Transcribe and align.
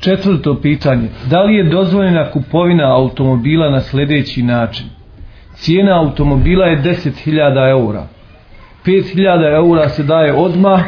Četvrto 0.00 0.60
pitanje. 0.60 1.08
Da 1.30 1.42
li 1.42 1.54
je 1.54 1.70
dozvoljena 1.70 2.30
kupovina 2.30 2.94
automobila 2.96 3.70
na 3.70 3.80
sljedeći 3.80 4.42
način? 4.42 4.86
Cijena 5.54 6.00
automobila 6.00 6.66
je 6.66 6.82
10.000 6.82 7.70
eura. 7.70 8.06
5.000 8.86 9.54
eura 9.56 9.88
se 9.88 10.02
daje 10.02 10.32
odmah, 10.32 10.80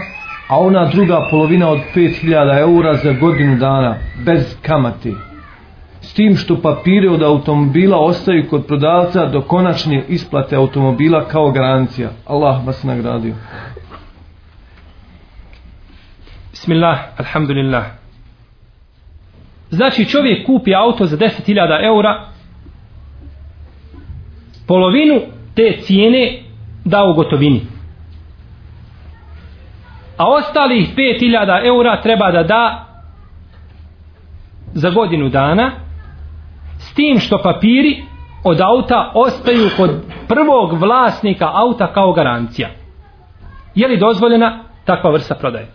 a 0.48 0.58
ona 0.58 0.84
druga 0.84 1.26
polovina 1.30 1.68
od 1.68 1.78
5.000 1.94 2.58
eura 2.60 2.94
za 2.94 3.12
godinu 3.12 3.56
dana, 3.56 3.96
bez 4.24 4.56
kamate. 4.62 5.10
S 6.00 6.14
tim 6.14 6.36
što 6.36 6.62
papire 6.62 7.10
od 7.10 7.22
automobila 7.22 7.98
ostaju 7.98 8.48
kod 8.50 8.66
prodavca 8.66 9.26
do 9.26 9.40
konačne 9.40 10.04
isplate 10.08 10.56
automobila 10.56 11.28
kao 11.28 11.50
garancija. 11.50 12.10
Allah 12.26 12.66
vas 12.66 12.82
nagradio. 12.82 13.34
Bismillah, 16.50 16.98
alhamdulillah. 17.18 18.01
Znači 19.72 20.04
čovjek 20.04 20.46
kupi 20.46 20.74
auto 20.74 21.06
za 21.06 21.16
10.000 21.16 21.84
eura, 21.84 22.24
polovinu 24.66 25.20
te 25.54 25.78
cijene 25.82 26.42
da 26.84 27.04
u 27.04 27.14
gotovini. 27.14 27.60
A 30.16 30.28
ostalih 30.28 30.88
5.000 30.96 31.66
eura 31.66 32.00
treba 32.00 32.30
da 32.30 32.42
da 32.42 32.86
za 34.74 34.90
godinu 34.90 35.28
dana 35.28 35.70
s 36.78 36.94
tim 36.94 37.18
što 37.18 37.38
papiri 37.42 38.02
od 38.44 38.60
auta 38.60 39.12
ostaju 39.14 39.70
kod 39.76 39.90
prvog 40.28 40.72
vlasnika 40.80 41.50
auta 41.52 41.92
kao 41.92 42.12
garancija. 42.12 42.68
Je 43.74 43.88
li 43.88 43.98
dozvoljena 43.98 44.64
takva 44.84 45.10
vrsta 45.10 45.34
prodaje? 45.34 45.66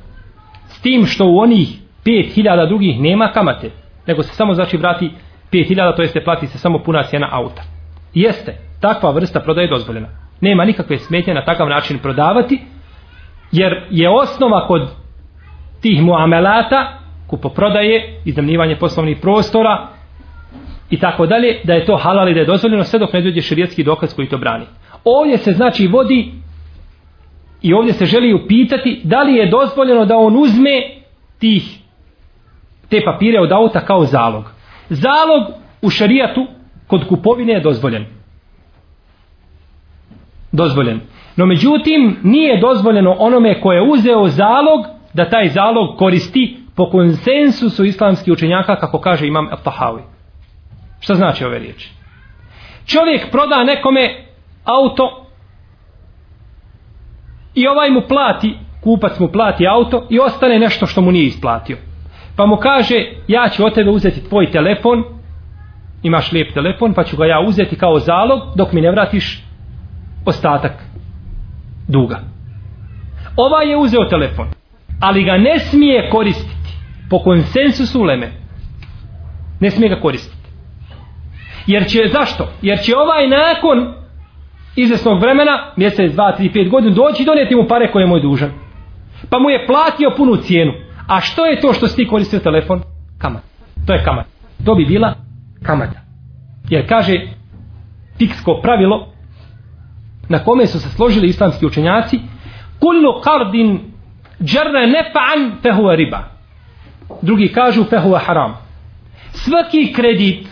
S 0.68 0.82
tim 0.82 1.06
što 1.06 1.26
u 1.26 1.38
onih 1.40 1.68
5000 2.06 2.68
drugih 2.68 3.00
nema 3.00 3.32
kamate, 3.32 3.72
nego 4.08 4.24
se 4.24 4.36
samo 4.36 4.54
znači 4.54 4.78
vrati 4.78 5.12
5000, 5.52 5.96
to 5.96 6.02
jeste 6.02 6.24
plati 6.24 6.48
se 6.48 6.58
samo 6.58 6.80
puna 6.80 7.04
cijena 7.04 7.30
auta. 7.32 7.62
Jeste, 8.14 8.58
takva 8.82 9.12
vrsta 9.12 9.40
prodaje 9.40 9.68
dozvoljena. 9.68 10.08
Nema 10.42 10.66
nikakve 10.66 10.98
smetnje 10.98 11.34
na 11.34 11.46
takav 11.46 11.70
način 11.70 12.00
prodavati, 12.00 12.62
jer 13.52 13.86
je 13.90 14.10
osnova 14.10 14.68
kod 14.68 14.90
tih 15.82 16.04
muamelata, 16.04 17.00
kupoprodaje, 17.28 18.22
iznamljivanje 18.26 18.76
poslovnih 18.76 19.18
prostora 19.22 19.88
i 20.90 21.00
tako 21.00 21.26
dalje, 21.26 21.60
da 21.64 21.74
je 21.74 21.86
to 21.86 21.96
halal 21.98 22.30
i 22.30 22.34
da 22.34 22.40
je 22.40 22.46
dozvoljeno 22.46 22.84
sve 22.84 23.00
dok 23.00 23.14
ne 23.14 23.22
dođe 23.22 23.42
širijetski 23.42 23.84
dokaz 23.84 24.16
koji 24.16 24.30
to 24.30 24.38
brani. 24.38 24.66
Ovdje 25.04 25.38
se 25.38 25.52
znači 25.52 25.88
vodi 25.88 26.32
i 27.62 27.74
ovdje 27.74 27.94
se 27.94 28.06
želi 28.06 28.34
upitati 28.34 29.02
da 29.04 29.24
li 29.24 29.36
je 29.36 29.50
dozvoljeno 29.50 30.06
da 30.06 30.18
on 30.18 30.38
uzme 30.38 30.82
tih 31.40 31.77
te 32.90 33.02
papire 33.06 33.40
od 33.40 33.52
auta 33.52 33.86
kao 33.86 34.06
zalog. 34.06 34.52
Zalog 34.90 35.44
u 35.82 35.90
šarijatu 35.90 36.48
kod 36.88 37.08
kupovine 37.08 37.54
je 37.54 37.60
dozvoljen. 37.60 38.06
Dozvoljen. 40.52 41.02
No 41.36 41.46
međutim, 41.46 42.18
nije 42.24 42.60
dozvoljeno 42.60 43.16
onome 43.20 43.62
ko 43.62 43.72
je 43.72 43.92
uzeo 43.92 44.28
zalog 44.28 44.86
da 45.14 45.30
taj 45.30 45.50
zalog 45.50 45.98
koristi 45.98 46.58
po 46.76 46.90
konsensusu 46.90 47.86
islamskih 47.86 48.34
učenjaka 48.34 48.76
kako 48.76 49.00
kaže 49.00 49.28
imam 49.28 49.50
Al-Tahawi. 49.50 50.02
Šta 51.00 51.16
znači 51.16 51.46
ove 51.46 51.60
riječi? 51.60 51.92
Čovjek 52.86 53.32
proda 53.32 53.64
nekome 53.64 54.26
auto 54.64 55.26
i 57.56 57.68
ovaj 57.68 57.90
mu 57.90 58.02
plati, 58.08 58.58
kupac 58.84 59.20
mu 59.20 59.28
plati 59.28 59.68
auto 59.68 60.08
i 60.10 60.20
ostane 60.20 60.60
nešto 60.60 60.86
što 60.86 61.02
mu 61.02 61.12
nije 61.12 61.26
isplatio. 61.26 61.78
Pa 62.38 62.46
mu 62.46 62.58
kaže, 62.58 62.96
ja 63.28 63.50
ću 63.50 63.66
od 63.66 63.74
tebe 63.74 63.90
uzeti 63.90 64.30
tvoj 64.30 64.52
telefon, 64.52 65.04
imaš 66.04 66.32
lijep 66.32 66.54
telefon, 66.54 66.94
pa 66.94 67.04
ću 67.04 67.18
ga 67.18 67.26
ja 67.26 67.40
uzeti 67.48 67.76
kao 67.76 68.00
zalog 68.00 68.42
dok 68.56 68.72
mi 68.72 68.82
ne 68.82 68.92
vratiš 68.92 69.44
ostatak 70.26 70.72
duga. 71.88 72.20
Ovaj 73.36 73.70
je 73.70 73.78
uzeo 73.78 74.06
telefon, 74.06 74.48
ali 75.02 75.24
ga 75.24 75.38
ne 75.38 75.60
smije 75.60 76.10
koristiti 76.10 76.72
po 77.10 77.20
konsensusu 77.20 78.04
leme. 78.04 78.32
Ne 79.60 79.72
smije 79.72 79.90
ga 79.90 80.02
koristiti. 80.02 80.48
Jer 81.68 81.86
će, 81.88 82.00
zašto? 82.12 82.50
Jer 82.62 82.80
će 82.80 82.98
ovaj 82.98 83.28
nakon 83.28 83.94
izvesnog 84.76 85.22
vremena, 85.22 85.72
mjesec, 85.76 86.12
dva, 86.14 86.32
tri, 86.32 86.54
pet 86.54 86.70
godina, 86.70 86.96
doći 86.96 87.24
i 87.24 87.26
donijeti 87.26 87.56
mu 87.56 87.68
pare 87.68 87.92
koje 87.92 88.04
je 88.04 88.08
moj 88.08 88.22
dužan. 88.22 88.52
Pa 89.30 89.40
mu 89.40 89.50
je 89.50 89.66
platio 89.68 90.14
punu 90.18 90.36
cijenu. 90.36 90.74
A 91.08 91.22
što 91.22 91.46
je 91.46 91.62
to 91.62 91.74
što 91.74 91.88
si 91.88 91.96
ti 91.96 92.08
koristio 92.08 92.40
telefon? 92.40 92.82
Kamat. 93.18 93.44
To 93.86 93.94
je 93.94 94.04
kamat. 94.04 94.26
To 94.66 94.76
bi 94.76 94.86
bila 94.86 95.16
kamata. 95.64 96.00
Jer 96.70 96.90
kaže 96.90 97.14
fiksko 98.18 98.60
pravilo 98.62 99.08
na 100.30 100.40
kome 100.40 100.68
su 100.68 100.80
se 100.80 100.90
složili 100.90 101.28
islamski 101.28 101.66
učenjaci 101.66 102.20
kullu 102.80 103.22
qardin 103.24 103.80
jarra 104.40 104.88
naf'an 104.88 105.52
fa 105.62 105.70
huwa 105.70 105.96
riba. 105.96 106.24
Drugi 107.22 107.48
kažu 107.48 107.84
fa 107.84 107.98
huwa 107.98 108.20
haram. 108.20 108.58
Svaki 109.32 109.94
kredit 109.94 110.48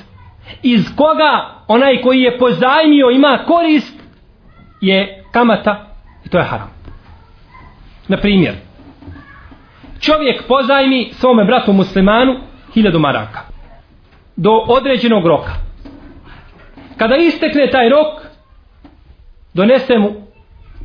iz 0.64 0.96
koga 0.96 1.56
onaj 1.68 2.02
koji 2.02 2.22
je 2.22 2.38
pozajmio 2.38 3.10
ima 3.16 3.40
korist 3.48 4.00
je 4.82 5.24
kamata 5.32 5.86
i 6.26 6.30
to 6.30 6.38
je 6.38 6.44
haram. 6.44 6.70
Na 8.08 8.18
primjer, 8.18 8.56
čovjek 10.00 10.48
pozajmi 10.48 11.10
svome 11.14 11.46
bratu 11.46 11.74
muslimanu 11.74 12.36
hiljadu 12.74 13.00
maraka 13.00 13.40
do 14.36 14.52
određenog 14.52 15.26
roka. 15.26 15.52
Kada 16.98 17.16
istekne 17.16 17.70
taj 17.72 17.90
rok, 17.90 18.22
donese 19.54 19.98
mu 19.98 20.10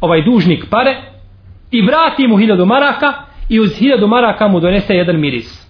ovaj 0.01 0.23
dužnik 0.23 0.65
pare 0.71 0.97
i 1.71 1.83
vrati 1.83 2.29
mu 2.29 2.37
hiljadu 2.37 2.67
maraka 2.67 3.13
i 3.49 3.61
uz 3.61 3.79
hiljadu 3.79 4.07
maraka 4.07 4.49
mu 4.49 4.61
donese 4.61 4.95
jedan 4.95 5.21
miris. 5.21 5.67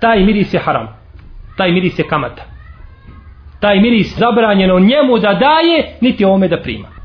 Taj 0.00 0.24
miris 0.24 0.54
je 0.54 0.60
haram. 0.60 0.88
Taj 1.56 1.72
miris 1.72 1.98
je 1.98 2.08
kamata. 2.08 2.42
Taj 3.60 3.80
miris 3.80 4.18
zabranjeno 4.18 4.78
njemu 4.78 5.18
da 5.18 5.32
daje, 5.32 5.96
niti 6.00 6.24
ome 6.24 6.48
da 6.48 6.60
prima 6.62 6.96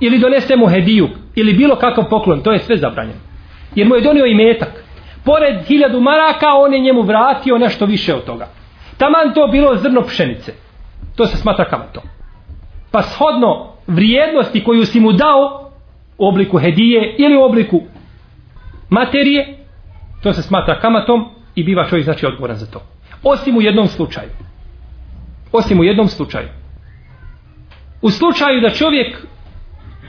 ili 0.00 0.18
donese 0.18 0.56
mu 0.56 0.66
hediju 0.66 1.08
ili 1.34 1.54
bilo 1.54 1.76
kakav 1.76 2.08
poklon, 2.10 2.42
to 2.42 2.52
je 2.52 2.58
sve 2.58 2.76
zabranjeno. 2.76 3.20
Jer 3.76 3.88
mu 3.88 3.94
je 3.94 4.00
donio 4.00 4.26
i 4.26 4.34
metak. 4.34 4.84
Pored 5.24 5.66
hiljadu 5.66 6.00
maraka 6.00 6.46
on 6.54 6.74
je 6.74 6.80
njemu 6.80 7.02
vratio 7.02 7.58
nešto 7.58 7.86
više 7.86 8.14
od 8.14 8.24
toga. 8.24 8.48
Taman 8.96 9.34
to 9.34 9.48
bilo 9.52 9.76
zrno 9.76 10.02
pšenice. 10.02 10.52
To 11.16 11.26
se 11.26 11.36
smatra 11.36 11.64
kamatom. 11.64 12.02
Pa 12.90 13.02
shodno 13.02 13.72
vrijednosti 13.86 14.64
koju 14.64 14.84
si 14.84 15.00
mu 15.00 15.12
dao 15.12 15.70
u 16.18 16.28
obliku 16.28 16.58
hedije 16.58 17.16
ili 17.18 17.36
u 17.36 17.42
obliku 17.42 17.82
materije, 18.90 19.58
to 20.22 20.32
se 20.32 20.42
smatra 20.42 20.80
kamatom 20.80 21.28
i 21.54 21.64
biva 21.64 21.88
čovjek 21.88 22.04
znači 22.04 22.26
odgovoran 22.26 22.56
za 22.56 22.66
to. 22.66 22.82
Osim 23.22 23.56
u 23.56 23.62
jednom 23.62 23.86
slučaju. 23.86 24.30
Osim 25.52 25.80
u 25.80 25.84
jednom 25.84 26.08
slučaju. 26.08 26.48
U 28.02 28.10
slučaju 28.10 28.60
da 28.60 28.70
čovjek 28.70 29.16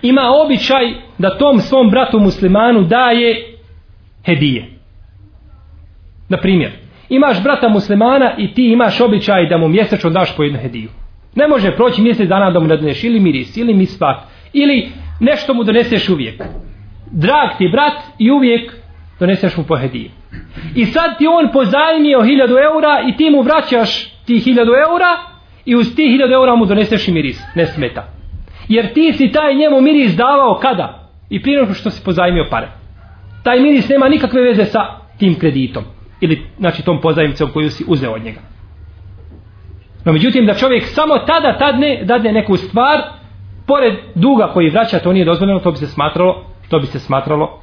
ima 0.02 0.22
običaj 0.46 0.94
da 1.18 1.38
tom 1.38 1.60
svom 1.60 1.90
bratu 1.90 2.20
muslimanu 2.20 2.84
daje 2.84 3.57
hedije. 4.26 4.66
Na 6.30 6.38
primjer, 6.38 6.72
imaš 7.10 7.44
brata 7.44 7.70
muslimana 7.70 8.36
i 8.38 8.54
ti 8.54 8.72
imaš 8.72 9.02
običaj 9.02 9.50
da 9.50 9.58
mu 9.58 9.68
mjesečno 9.68 10.10
daš 10.10 10.36
po 10.36 10.44
jednu 10.44 10.60
hediju. 10.60 10.90
Ne 11.36 11.48
može 11.48 11.76
proći 11.76 12.02
mjesec 12.02 12.30
dana 12.30 12.52
da 12.52 12.60
mu 12.60 12.68
nadneš 12.68 13.04
ili 13.04 13.20
miris, 13.20 13.58
ili 13.58 13.74
misfak, 13.74 14.18
ili 14.54 14.90
nešto 15.20 15.54
mu 15.54 15.64
doneseš 15.64 16.10
uvijek. 16.10 16.42
Drag 17.12 17.58
ti 17.58 17.70
brat 17.72 17.94
i 18.20 18.32
uvijek 18.32 18.74
doneseš 19.20 19.58
mu 19.58 19.64
po 19.64 19.78
hediju. 19.78 20.10
I 20.76 20.86
sad 20.86 21.18
ti 21.18 21.28
on 21.28 21.52
pozajmio 21.54 22.24
hiljadu 22.24 22.54
eura 22.54 23.04
i 23.10 23.18
ti 23.18 23.30
mu 23.30 23.42
vraćaš 23.42 24.06
ti 24.26 24.40
hiljadu 24.40 24.72
eura 24.72 25.18
i 25.66 25.76
uz 25.76 25.96
ti 25.96 26.10
hiljadu 26.10 26.34
eura 26.34 26.56
mu 26.56 26.66
doneseš 26.66 27.08
i 27.08 27.12
miris. 27.12 27.42
Ne 27.56 27.66
smeta. 27.66 28.04
Jer 28.68 28.94
ti 28.94 29.14
si 29.14 29.32
taj 29.32 29.56
njemu 29.56 29.82
miris 29.82 30.16
davao 30.16 30.60
kada? 30.62 31.10
I 31.30 31.42
prije 31.42 31.74
što 31.74 31.90
si 31.90 32.04
pozajmio 32.04 32.48
pare. 32.50 32.68
Taj 33.48 33.60
miris 33.60 33.90
nema 33.90 34.10
nikakve 34.10 34.42
veze 34.42 34.66
sa 34.66 34.86
tim 35.18 35.36
kreditom. 35.40 35.84
Ili 36.22 36.46
znači 36.60 36.84
tom 36.84 37.02
pozajmicom 37.02 37.50
koju 37.54 37.70
si 37.70 37.84
uzeo 37.88 38.12
od 38.14 38.24
njega. 38.24 38.40
No 40.06 40.14
međutim 40.14 40.46
da 40.46 40.54
čovjek 40.54 40.84
samo 40.88 41.18
tada 41.18 41.58
tadne, 41.58 42.04
dadne 42.04 42.32
neku 42.32 42.58
stvar, 42.58 43.02
pored 43.68 43.94
duga 44.16 44.48
koji 44.54 44.70
vraća, 44.70 45.00
to 45.00 45.14
nije 45.14 45.26
dozvoljeno, 45.26 45.60
to 45.60 45.72
bi 45.72 45.78
se 45.78 45.88
smatralo, 45.88 46.46
to 46.70 46.80
bi 46.80 46.86
se 46.86 47.00
smatralo 47.00 47.60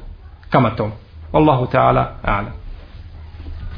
kamatom. 0.50 0.90
Allahu 1.32 1.66
Teala, 1.66 2.12
ala. 2.22 2.52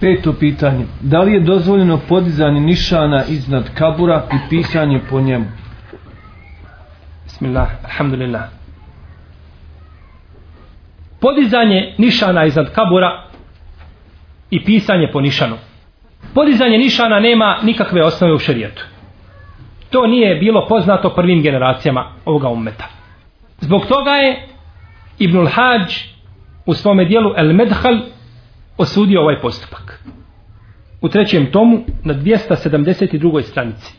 Peto 0.01 0.33
pitanje. 0.33 0.87
Da 1.01 1.21
li 1.21 1.33
je 1.33 1.41
dozvoljeno 1.41 2.01
podizanje 2.09 2.61
nišana 2.61 3.25
iznad 3.29 3.75
kabura 3.75 4.23
i 4.33 4.49
pisanje 4.51 5.01
po 5.11 5.21
njemu? 5.21 5.47
Bismillah, 7.25 7.69
alhamdulillah. 7.85 8.56
Podizanje 11.21 11.95
nišana 11.99 12.45
iznad 12.45 12.73
kabura 12.73 13.23
i 14.51 14.65
pisanje 14.65 15.09
po 15.13 15.21
nišanu. 15.21 15.57
Podizanje 16.35 16.79
nišana 16.79 17.21
nema 17.21 17.59
nikakve 17.63 18.05
osnove 18.05 18.35
u 18.35 18.39
šerijetu. 18.39 18.85
To 19.91 20.07
nije 20.07 20.35
bilo 20.35 20.67
poznato 20.69 21.15
prvim 21.15 21.43
generacijama 21.43 22.13
ovoga 22.25 22.49
ummeta. 22.49 22.85
Zbog 23.61 23.87
toga 23.87 24.11
je 24.11 24.49
Ibnul 25.19 25.47
Hadž 25.47 25.95
u 26.67 26.75
svome 26.75 27.05
dijelu 27.05 27.33
El 27.37 27.53
Medhal 27.53 27.99
osudio 28.79 29.21
ovaj 29.21 29.41
postupak. 29.41 30.03
U 31.01 31.09
trećem 31.09 31.53
tomu 31.53 31.85
na 32.05 32.15
272. 32.15 33.43
stranici. 33.43 33.95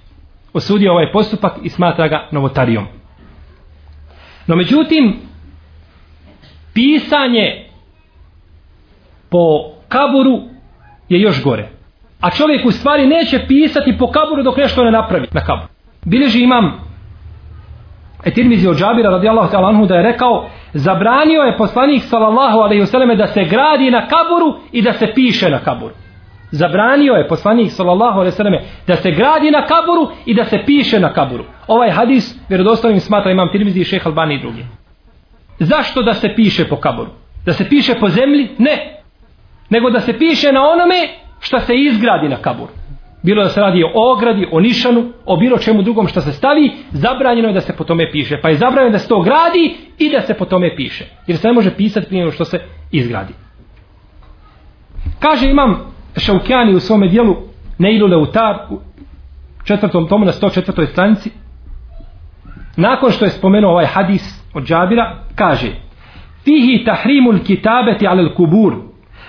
Osudio 0.54 0.92
ovaj 0.92 1.12
postupak 1.12 1.54
i 1.64 1.70
smatra 1.70 2.08
ga 2.08 2.28
novotarijom. 2.32 2.88
No 4.48 4.56
međutim, 4.56 5.27
pisanje 6.78 7.66
po 9.30 9.72
kaburu 9.88 10.42
je 11.10 11.22
još 11.22 11.44
gore. 11.44 11.70
A 12.22 12.30
čovjek 12.30 12.66
u 12.66 12.72
stvari 12.72 13.08
neće 13.08 13.40
pisati 13.48 13.98
po 14.00 14.12
kaburu 14.12 14.44
dok 14.44 14.58
nešto 14.58 14.84
ne 14.84 14.92
napravi 14.92 15.28
na 15.32 15.42
kaburu. 15.42 15.70
Bileži 16.06 16.44
imam 16.44 16.88
Etirmizi 18.26 18.68
od 18.68 18.78
Džabira 18.78 19.10
radijallahu 19.10 19.52
ta'ala 19.52 19.70
anhu 19.70 19.86
da 19.86 19.96
je 19.96 20.04
rekao 20.04 20.50
zabranio 20.74 21.42
je 21.42 21.58
poslanik 21.58 22.04
sallallahu 22.04 22.58
alaihi 22.58 22.84
vseleme 22.84 23.16
da 23.16 23.28
se 23.28 23.44
gradi 23.44 23.92
na 23.92 24.08
kaburu 24.08 24.60
i 24.72 24.82
da 24.82 24.94
se 24.94 25.12
piše 25.16 25.50
na 25.50 25.60
kaburu. 25.60 25.94
Zabranio 26.52 27.14
je 27.14 27.28
poslanik 27.28 27.72
sallallahu 27.72 28.20
alejhi 28.20 28.32
ve 28.32 28.38
selleme 28.38 28.62
da 28.88 28.96
se 28.96 29.12
gradi 29.12 29.52
na 29.52 29.66
kaburu 29.66 30.10
i 30.26 30.34
da 30.34 30.46
se 30.46 30.60
piše 30.66 31.00
na 31.00 31.14
kaburu. 31.14 31.44
Ovaj 31.68 31.92
hadis 31.92 32.40
vjerodostojnim 32.50 33.00
smatra 33.00 33.32
imam 33.32 33.50
Tirmizi 33.52 33.80
i 33.80 33.84
Šejh 33.84 34.08
Albani 34.08 34.36
i 34.36 34.40
drugi. 34.40 34.66
Zašto 35.60 36.04
da 36.04 36.14
se 36.14 36.34
piše 36.36 36.68
po 36.68 36.76
kaburu? 36.76 37.10
Da 37.46 37.54
se 37.54 37.70
piše 37.70 37.96
po 38.00 38.10
zemlji? 38.10 38.50
Ne. 38.58 39.02
Nego 39.70 39.90
da 39.90 40.00
se 40.00 40.18
piše 40.18 40.52
na 40.52 40.62
onome 40.62 41.10
što 41.40 41.60
se 41.60 41.74
izgradi 41.76 42.30
na 42.30 42.38
kaburu. 42.38 42.72
Bilo 43.24 43.44
da 43.44 43.50
se 43.50 43.62
radi 43.62 43.84
o 43.84 44.14
ogradi, 44.14 44.48
o 44.52 44.60
nišanu, 44.60 45.12
o 45.26 45.38
bilo 45.38 45.58
čemu 45.58 45.82
drugom 45.82 46.08
što 46.08 46.22
se 46.22 46.32
stavi, 46.32 46.72
zabranjeno 46.92 47.48
je 47.48 47.54
da 47.54 47.62
se 47.62 47.76
po 47.76 47.84
tome 47.84 48.12
piše. 48.12 48.40
Pa 48.42 48.50
je 48.50 48.58
zabranjeno 48.58 48.92
da 48.92 49.00
se 49.00 49.08
to 49.08 49.22
gradi 49.22 49.76
i 49.98 50.10
da 50.10 50.22
se 50.22 50.34
po 50.34 50.46
tome 50.46 50.76
piše. 50.76 51.06
Jer 51.28 51.38
se 51.38 51.48
ne 51.48 51.54
može 51.54 51.72
pisati 51.72 52.08
prije 52.08 52.32
što 52.32 52.46
se 52.46 52.60
izgradi. 52.92 53.34
Kaže 55.20 55.50
imam 55.50 55.94
Šaukjani 56.18 56.76
u 56.76 56.80
svome 56.80 57.08
dijelu 57.08 57.36
Neilu 57.78 58.08
Leutar 58.08 58.56
u 58.70 58.80
četvrtom 59.64 60.08
tomu 60.08 60.26
na 60.26 60.32
104. 60.32 60.92
stranici 60.92 61.32
nakon 62.76 63.12
što 63.12 63.26
je 63.26 63.32
spomenuo 63.32 63.72
ovaj 63.72 63.86
hadis 63.86 64.37
od 64.54 64.64
Džabira 64.64 65.16
kaže 65.36 65.72
Fihi 66.44 66.84
tahrimul 66.86 67.40
kitabeti 67.40 68.08
ala 68.08 68.22
al-kubur 68.22 68.74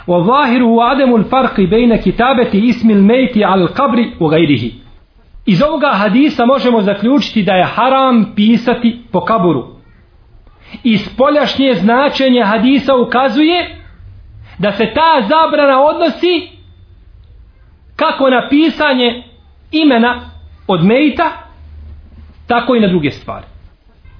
wa 0.06 0.24
zahiru 0.24 0.80
adamu 0.80 1.18
l-farqi 1.18 1.66
bejna 1.66 1.98
kitabeti 1.98 2.58
ismi 2.58 2.94
l-mejti 2.94 3.44
ala 3.44 3.62
l-kabri 3.62 4.12
u 4.20 4.28
gajrihi 4.28 4.72
Iz 5.46 5.62
ovoga 5.62 5.88
hadisa 5.88 6.46
možemo 6.46 6.82
zaključiti 6.82 7.42
da 7.42 7.52
je 7.52 7.64
haram 7.64 8.32
pisati 8.36 9.00
po 9.12 9.20
kaburu. 9.20 9.66
I 10.84 10.98
spoljašnje 10.98 11.74
značenje 11.74 12.42
hadisa 12.44 12.96
ukazuje 12.96 13.76
da 14.58 14.72
se 14.72 14.84
ta 14.94 15.28
zabrana 15.28 15.80
odnosi 15.80 16.48
kako 17.96 18.30
na 18.30 18.48
pisanje 18.50 19.22
imena 19.72 20.20
od 20.66 20.84
mejta, 20.84 21.30
tako 22.46 22.74
i 22.74 22.80
na 22.80 22.88
druge 22.88 23.10
stvari 23.10 23.46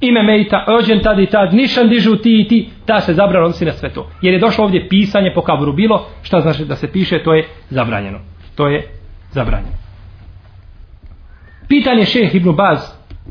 ime 0.00 0.22
Mejta, 0.22 0.64
rođen 0.68 1.02
tad 1.02 1.18
i 1.18 1.26
tad, 1.26 1.54
nišan 1.54 1.88
dižu 1.88 2.16
ti 2.16 2.40
i 2.40 2.48
ti, 2.48 2.70
ta 2.86 3.00
se 3.00 3.14
zabrano 3.14 3.44
odnosi 3.44 3.64
na 3.64 3.72
sve 3.72 3.90
to. 3.90 4.10
Jer 4.22 4.34
je 4.34 4.40
došlo 4.40 4.64
ovdje 4.64 4.88
pisanje 4.88 5.32
po 5.34 5.42
kaburu 5.42 5.72
bilo, 5.72 6.06
šta 6.22 6.40
znači 6.40 6.64
da 6.64 6.76
se 6.76 6.92
piše, 6.92 7.22
to 7.24 7.34
je 7.34 7.48
zabranjeno. 7.70 8.18
To 8.54 8.68
je 8.68 8.88
zabranjeno. 9.30 9.76
Pitanje 11.68 12.04
šeheh 12.04 12.34
Ibn 12.34 12.56
Baz, 12.56 12.78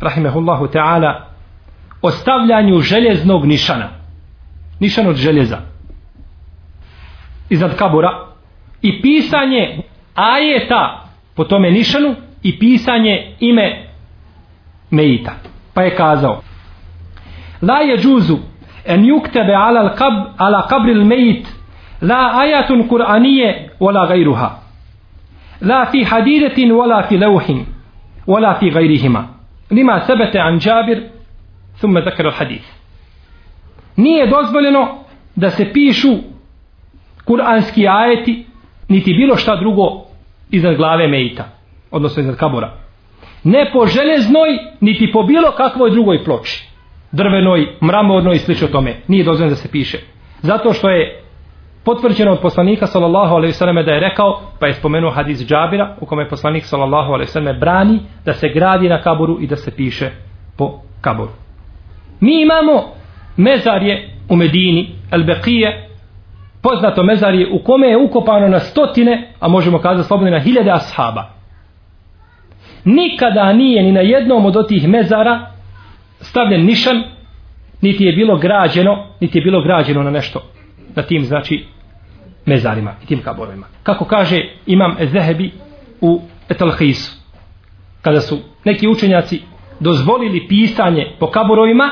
rahimehullahu 0.01 0.67
ta'ala, 0.67 1.21
o 2.01 2.11
stavljanju 2.11 2.79
željeznog 2.79 3.45
nišana. 3.45 3.89
Nišan 4.79 5.07
od 5.07 5.15
željeza. 5.15 5.57
Iznad 7.49 7.75
kabura. 7.75 8.27
I 8.81 9.01
pisanje 9.01 9.81
ajeta 10.15 11.07
po 11.35 11.43
tome 11.43 11.71
nišanu 11.71 12.15
i 12.43 12.59
pisanje 12.59 13.35
ime 13.39 13.87
Mejita. 14.91 15.31
Pa 15.73 15.81
je 15.81 15.95
kazao, 15.95 16.41
La 17.61 17.81
je 17.81 17.97
džuzu 17.97 18.37
en 18.85 19.05
juktebe 19.05 19.53
ala, 19.53 19.95
kab, 19.95 20.13
ala 20.37 20.67
kabril 20.67 21.05
mejit 21.05 21.47
la 22.01 22.39
ajatun 22.39 22.87
kur'anije 22.87 23.69
wala 23.79 24.07
gajruha. 24.07 24.49
La 25.61 25.85
fi 25.85 26.03
hadidetin 26.03 26.71
wala 26.71 27.07
fi 27.07 27.17
leuhin 27.17 27.65
wala 28.27 28.55
fi 28.59 28.69
gajrihima. 28.69 29.23
Lima 29.71 29.99
sebete 30.07 30.39
an 30.39 30.59
džabir 30.59 31.03
thumme 31.79 32.01
zakaru 32.01 32.31
hadid. 32.31 32.61
Nije 33.97 34.27
dozvoljeno 34.27 34.87
da 35.35 35.49
se 35.49 35.73
pišu 35.73 36.17
kur'anski 37.25 37.87
ajeti 37.87 38.45
niti 38.89 39.13
bilo 39.13 39.35
šta 39.35 39.55
drugo 39.55 40.03
iznad 40.51 40.75
glave 40.75 41.07
mejita, 41.07 41.45
odnosno 41.91 42.21
iznad 42.21 42.37
kabora. 42.37 42.73
Ne 43.43 43.69
po 43.73 43.87
železnoj, 43.87 44.57
niti 44.81 45.11
po 45.11 45.23
bilo 45.23 45.51
kakvoj 45.51 45.91
drugoj 45.91 46.23
ploči 46.23 46.67
drvenoj, 47.17 47.67
mramornoj 47.81 48.35
i 48.35 48.39
slično 48.39 48.67
tome. 48.67 48.95
Nije 49.07 49.23
dozvoljeno 49.23 49.55
da 49.55 49.61
se 49.61 49.71
piše. 49.71 49.97
Zato 50.41 50.73
što 50.73 50.89
je 50.89 51.21
potvrđeno 51.85 52.31
od 52.31 52.39
poslanika 52.41 52.87
sallallahu 52.87 53.35
alejhi 53.35 53.51
ve 53.51 53.53
selleme 53.53 53.83
da 53.83 53.91
je 53.91 53.99
rekao, 53.99 54.41
pa 54.59 54.67
je 54.67 54.73
spomenuo 54.73 55.11
hadis 55.11 55.45
Džabira 55.47 55.95
u 56.01 56.05
kome 56.05 56.23
je 56.23 56.29
poslanik 56.29 56.65
sallallahu 56.65 57.13
alejhi 57.13 57.29
ve 57.29 57.31
selleme 57.31 57.59
brani 57.59 57.99
da 58.25 58.33
se 58.33 58.49
gradi 58.49 58.89
na 58.89 59.01
kaburu 59.01 59.37
i 59.41 59.47
da 59.47 59.55
se 59.55 59.75
piše 59.75 60.09
po 60.57 60.79
kaburu. 61.01 61.31
Mi 62.19 62.41
imamo 62.41 62.83
mezarje 63.37 64.09
u 64.29 64.35
Medini, 64.35 64.89
Al-Baqije, 65.11 65.87
poznato 66.61 67.03
mezarje 67.03 67.47
u 67.51 67.59
kome 67.63 67.87
je 67.87 67.97
ukopano 67.97 68.47
na 68.47 68.59
stotine, 68.59 69.33
a 69.39 69.47
možemo 69.47 69.79
kazati 69.79 70.07
slobodno 70.07 70.31
na 70.31 70.39
hiljade 70.39 70.71
ashaba. 70.71 71.23
Nikada 72.85 73.53
nije 73.53 73.83
ni 73.83 73.91
na 73.91 74.01
jednom 74.01 74.45
od 74.45 74.67
tih 74.67 74.87
mezara 74.87 75.56
stavljen 76.19 76.65
nišan, 76.65 77.03
niti 77.81 78.03
je 78.03 78.15
bilo 78.15 78.37
građeno, 78.37 79.07
niti 79.19 79.37
je 79.37 79.43
bilo 79.43 79.61
građeno 79.61 80.03
na 80.03 80.11
nešto, 80.11 80.43
na 80.95 81.03
tim, 81.03 81.23
znači, 81.23 81.65
mezarima 82.45 82.93
i 83.03 83.05
tim 83.05 83.21
kaborovima. 83.23 83.65
Kako 83.83 84.05
kaže 84.05 84.37
imam 84.65 84.95
Ezehebi 84.99 85.51
u 86.01 86.21
Etalhisu, 86.49 87.17
kada 88.01 88.21
su 88.21 88.37
neki 88.65 88.87
učenjaci 88.87 89.41
dozvolili 89.79 90.47
pisanje 90.47 91.11
po 91.19 91.27
kaborovima, 91.27 91.89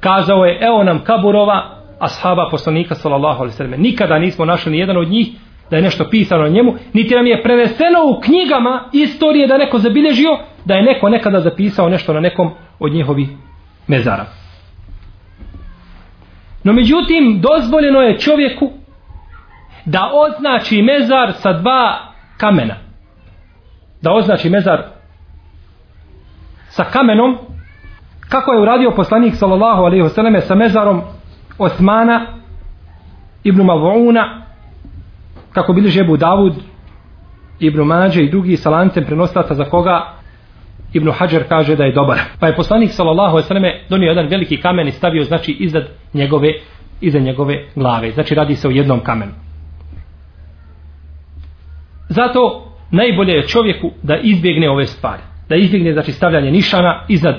kazao 0.00 0.44
je, 0.44 0.58
evo 0.60 0.84
nam 0.84 1.04
kaborova 1.04 1.80
ashaba 1.98 2.48
poslanika 2.50 2.94
sallallahu 2.94 3.40
alaihi 3.40 3.56
sallam. 3.56 3.80
Nikada 3.80 4.18
nismo 4.18 4.44
našli 4.44 4.72
ni 4.72 4.78
jedan 4.78 4.96
od 4.96 5.08
njih 5.08 5.28
da 5.70 5.76
je 5.76 5.82
nešto 5.82 6.04
pisano 6.10 6.44
o 6.44 6.48
njemu, 6.48 6.74
niti 6.92 7.14
nam 7.14 7.26
je 7.26 7.42
preneseno 7.42 7.98
u 8.06 8.20
knjigama 8.20 8.84
istorije 8.92 9.46
da 9.46 9.58
neko 9.58 9.78
zabilježio, 9.78 10.38
da 10.64 10.74
je 10.74 10.82
neko 10.82 11.08
nekada 11.08 11.40
zapisao 11.40 11.88
nešto 11.88 12.12
na 12.12 12.20
nekom 12.20 12.50
od 12.78 12.92
njihovih 12.92 13.28
mezara. 13.90 14.26
No 16.64 16.72
međutim, 16.72 17.40
dozvoljeno 17.40 18.00
je 18.00 18.18
čovjeku 18.18 18.70
da 19.84 20.10
označi 20.12 20.82
mezar 20.82 21.32
sa 21.32 21.52
dva 21.52 22.12
kamena. 22.36 22.74
Da 24.02 24.12
označi 24.12 24.50
mezar 24.50 24.82
sa 26.68 26.84
kamenom 26.84 27.38
kako 28.28 28.52
je 28.52 28.60
uradio 28.60 28.90
poslanik 28.96 29.34
sallallahu 29.34 29.82
alaihi 29.82 30.02
wasallam 30.02 30.40
sa 30.40 30.54
mezarom 30.54 31.02
Osmana 31.58 32.26
ibn 33.44 33.62
Mavuna 33.62 34.42
kako 35.52 35.72
bili 35.72 35.88
žebu 35.88 36.16
Davud 36.16 36.54
ibn 37.58 37.80
Mađe 37.80 38.22
i 38.22 38.30
drugi 38.30 38.56
sa 38.56 38.70
lancem 38.70 39.04
prenostaca 39.04 39.54
za 39.54 39.64
koga 39.64 40.19
Ibn 40.92 41.10
Hajar 41.10 41.42
kaže 41.48 41.76
da 41.76 41.84
je 41.84 41.92
dobar. 41.92 42.18
Pa 42.40 42.46
je 42.46 42.56
poslanik 42.56 42.90
sallallahu 42.90 43.30
alejhi 43.30 43.44
ve 43.44 43.48
selleme 43.48 43.80
donio 43.88 44.08
jedan 44.08 44.26
veliki 44.26 44.56
kamen 44.56 44.88
i 44.88 44.92
stavio 44.92 45.24
znači 45.24 45.52
iznad 45.52 45.88
njegove 46.14 46.52
iza 47.00 47.18
njegove 47.18 47.64
glave. 47.74 48.10
Znači 48.10 48.34
radi 48.34 48.56
se 48.56 48.68
o 48.68 48.70
jednom 48.70 49.00
kamenu. 49.00 49.32
Zato 52.08 52.72
najbolje 52.90 53.32
je 53.32 53.46
čovjeku 53.46 53.90
da 54.02 54.16
izbjegne 54.16 54.70
ove 54.70 54.86
stvari. 54.86 55.22
Da 55.48 55.56
izbjegne 55.56 55.92
znači 55.92 56.12
stavljanje 56.12 56.50
nišana 56.50 57.04
iznad 57.08 57.36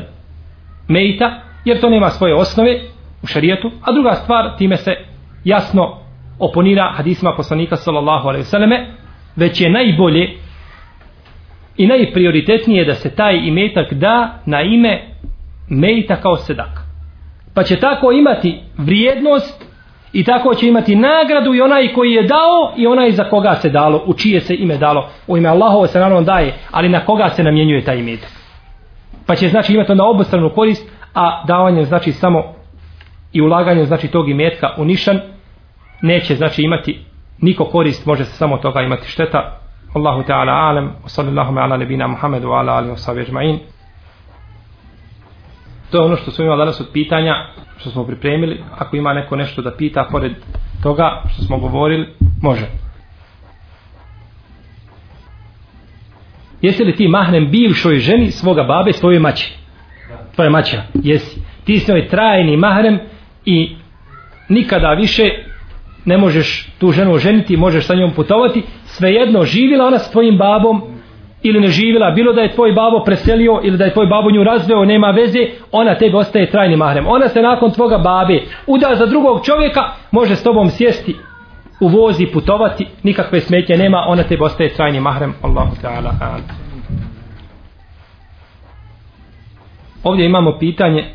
mejta, 0.88 1.42
jer 1.66 1.82
to 1.82 1.90
nema 1.90 2.10
svoje 2.10 2.36
osnove 2.36 2.80
u 3.24 3.28
šarijetu. 3.28 3.72
A 3.82 3.92
druga 3.92 4.14
stvar, 4.14 4.58
time 4.58 4.78
se 4.78 4.96
jasno 5.44 5.98
oponira 6.40 6.94
hadisma 6.96 7.34
poslanika 7.38 7.76
sallallahu 7.76 8.28
alejhi 8.28 8.44
ve 8.44 8.50
selleme, 8.50 8.88
već 9.36 9.62
je 9.62 9.70
najbolje 9.70 10.30
i 11.84 11.88
najprioritetnije 11.88 12.86
da 12.86 12.96
se 12.96 13.16
taj 13.16 13.36
imetak 13.36 13.94
da 13.94 14.40
na 14.46 14.62
ime 14.62 15.02
mejta 15.70 16.16
kao 16.16 16.38
sedak. 16.38 16.82
Pa 17.54 17.64
će 17.64 17.76
tako 17.76 18.12
imati 18.12 18.60
vrijednost 18.78 19.72
I 20.14 20.24
tako 20.24 20.56
će 20.56 20.68
imati 20.68 20.96
nagradu 20.96 21.54
i 21.54 21.62
onaj 21.62 21.94
koji 21.94 22.12
je 22.12 22.24
dao 22.24 22.74
i 22.78 22.88
onaj 22.88 23.12
za 23.12 23.24
koga 23.24 23.56
se 23.56 23.70
dalo, 23.70 24.04
u 24.06 24.14
čije 24.14 24.42
se 24.42 24.56
ime 24.56 24.78
dalo. 24.78 25.10
U 25.28 25.38
ime 25.38 25.50
Allahovo 25.50 25.88
se 25.88 26.00
naravno 26.00 26.22
daje, 26.22 26.54
ali 26.72 26.90
na 26.90 27.06
koga 27.06 27.30
se 27.30 27.44
namjenjuje 27.44 27.84
taj 27.84 27.98
imetak. 27.98 28.30
Pa 29.28 29.36
će 29.36 29.48
znači 29.48 29.74
imati 29.74 29.92
onda 29.92 30.04
obostranu 30.04 30.50
korist, 30.50 30.92
a 31.14 31.44
davanje 31.48 31.86
znači 31.86 32.12
samo 32.12 32.44
i 33.34 33.42
ulaganje 33.42 33.86
znači 33.86 34.08
tog 34.08 34.30
imetka 34.30 34.76
u 34.78 34.86
nišan, 34.86 35.20
neće 36.02 36.36
znači 36.36 36.62
imati 36.62 37.00
niko 37.42 37.66
korist, 37.66 38.06
može 38.06 38.26
se 38.26 38.32
samo 38.32 38.58
toga 38.58 38.82
imati 38.82 39.08
šteta. 39.08 39.61
Allahu 39.94 40.24
Teala 40.24 40.52
alem, 40.52 40.92
sallallahu 41.06 41.58
ala 41.60 41.78
nebina 41.78 42.08
Muhammedu, 42.08 42.52
ala 42.52 42.74
alihi 42.74 42.92
wa 42.92 42.98
sahbihi 42.98 43.60
To 45.92 45.98
je 45.98 46.06
ono 46.06 46.16
što 46.16 46.32
smo 46.32 46.46
imali 46.46 46.60
danas 46.60 46.82
od 46.82 46.90
pitanja, 46.94 47.34
što 47.78 47.90
smo 47.90 48.04
pripremili. 48.04 48.64
Ako 48.78 48.96
ima 48.96 49.14
neko 49.14 49.36
nešto 49.36 49.62
da 49.62 49.76
pita, 49.76 50.08
pored 50.12 50.32
toga 50.84 51.22
što 51.34 51.44
smo 51.44 51.58
govorili, 51.58 52.08
može. 52.42 52.68
Jesi 56.62 56.84
li 56.84 56.96
ti 56.96 57.08
mahnem 57.08 57.52
bivšoj 57.52 58.00
ženi 58.00 58.32
svoga 58.32 58.64
babe, 58.64 58.94
svoje 58.94 59.20
maće? 59.20 59.54
Tvoje 60.36 60.50
maća, 60.50 60.84
jesi. 60.94 61.42
Ti 61.64 61.80
si 61.80 61.92
njoj 61.92 62.08
trajni 62.08 62.58
mahrem 62.58 63.00
i 63.46 63.76
nikada 64.50 64.94
više 64.94 65.24
ne 66.06 66.18
možeš 66.18 66.70
tu 66.80 66.92
ženu 66.92 67.14
oženiti, 67.14 67.58
možeš 67.58 67.86
sa 67.86 67.96
njom 67.96 68.12
putovati, 68.12 68.64
svejedno 68.86 69.44
živila 69.44 69.86
ona 69.86 70.00
s 70.00 70.12
tvojim 70.12 70.38
babom 70.38 70.82
ili 71.44 71.60
ne 71.60 71.68
živila, 71.68 72.12
bilo 72.12 72.34
da 72.34 72.42
je 72.42 72.52
tvoj 72.52 72.72
babo 72.72 73.04
preselio 73.06 73.62
ili 73.64 73.78
da 73.78 73.86
je 73.86 73.94
tvoj 73.94 74.08
babo 74.08 74.32
nju 74.32 74.44
razveo, 74.44 74.86
nema 74.86 75.12
veze, 75.12 75.40
ona 75.72 75.96
tebi 75.96 76.16
ostaje 76.16 76.52
trajni 76.52 76.76
mahrem. 76.76 77.08
Ona 77.08 77.28
se 77.28 77.42
nakon 77.42 77.72
tvoga 77.72 77.98
babe 77.98 78.42
uda 78.68 78.96
za 78.96 79.06
drugog 79.06 79.46
čovjeka, 79.46 79.82
može 80.12 80.36
s 80.36 80.44
tobom 80.44 80.70
sjesti 80.70 81.16
u 81.80 81.88
vozi, 81.88 82.26
putovati, 82.26 82.88
nikakve 83.04 83.42
smetje 83.42 83.78
nema, 83.78 84.04
ona 84.08 84.24
tebi 84.24 84.44
ostaje 84.44 84.74
trajni 84.74 85.00
mahrem. 85.00 85.34
Allahu 85.42 85.76
ta'ala. 85.82 86.12
Ovdje 90.04 90.26
imamo 90.26 90.58
pitanje 90.60 91.06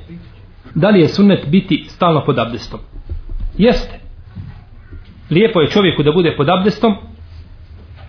da 0.75 0.89
li 0.89 1.01
je 1.01 1.09
sunnet 1.09 1.49
biti 1.49 1.85
stalno 1.89 2.25
pod 2.25 2.39
abdestom. 2.39 2.81
Jeste. 3.59 4.06
Lijepo 5.31 5.61
je 5.61 5.71
čovjeku 5.71 6.03
da 6.03 6.13
bude 6.13 6.37
pod 6.37 6.49
abdestom, 6.49 6.97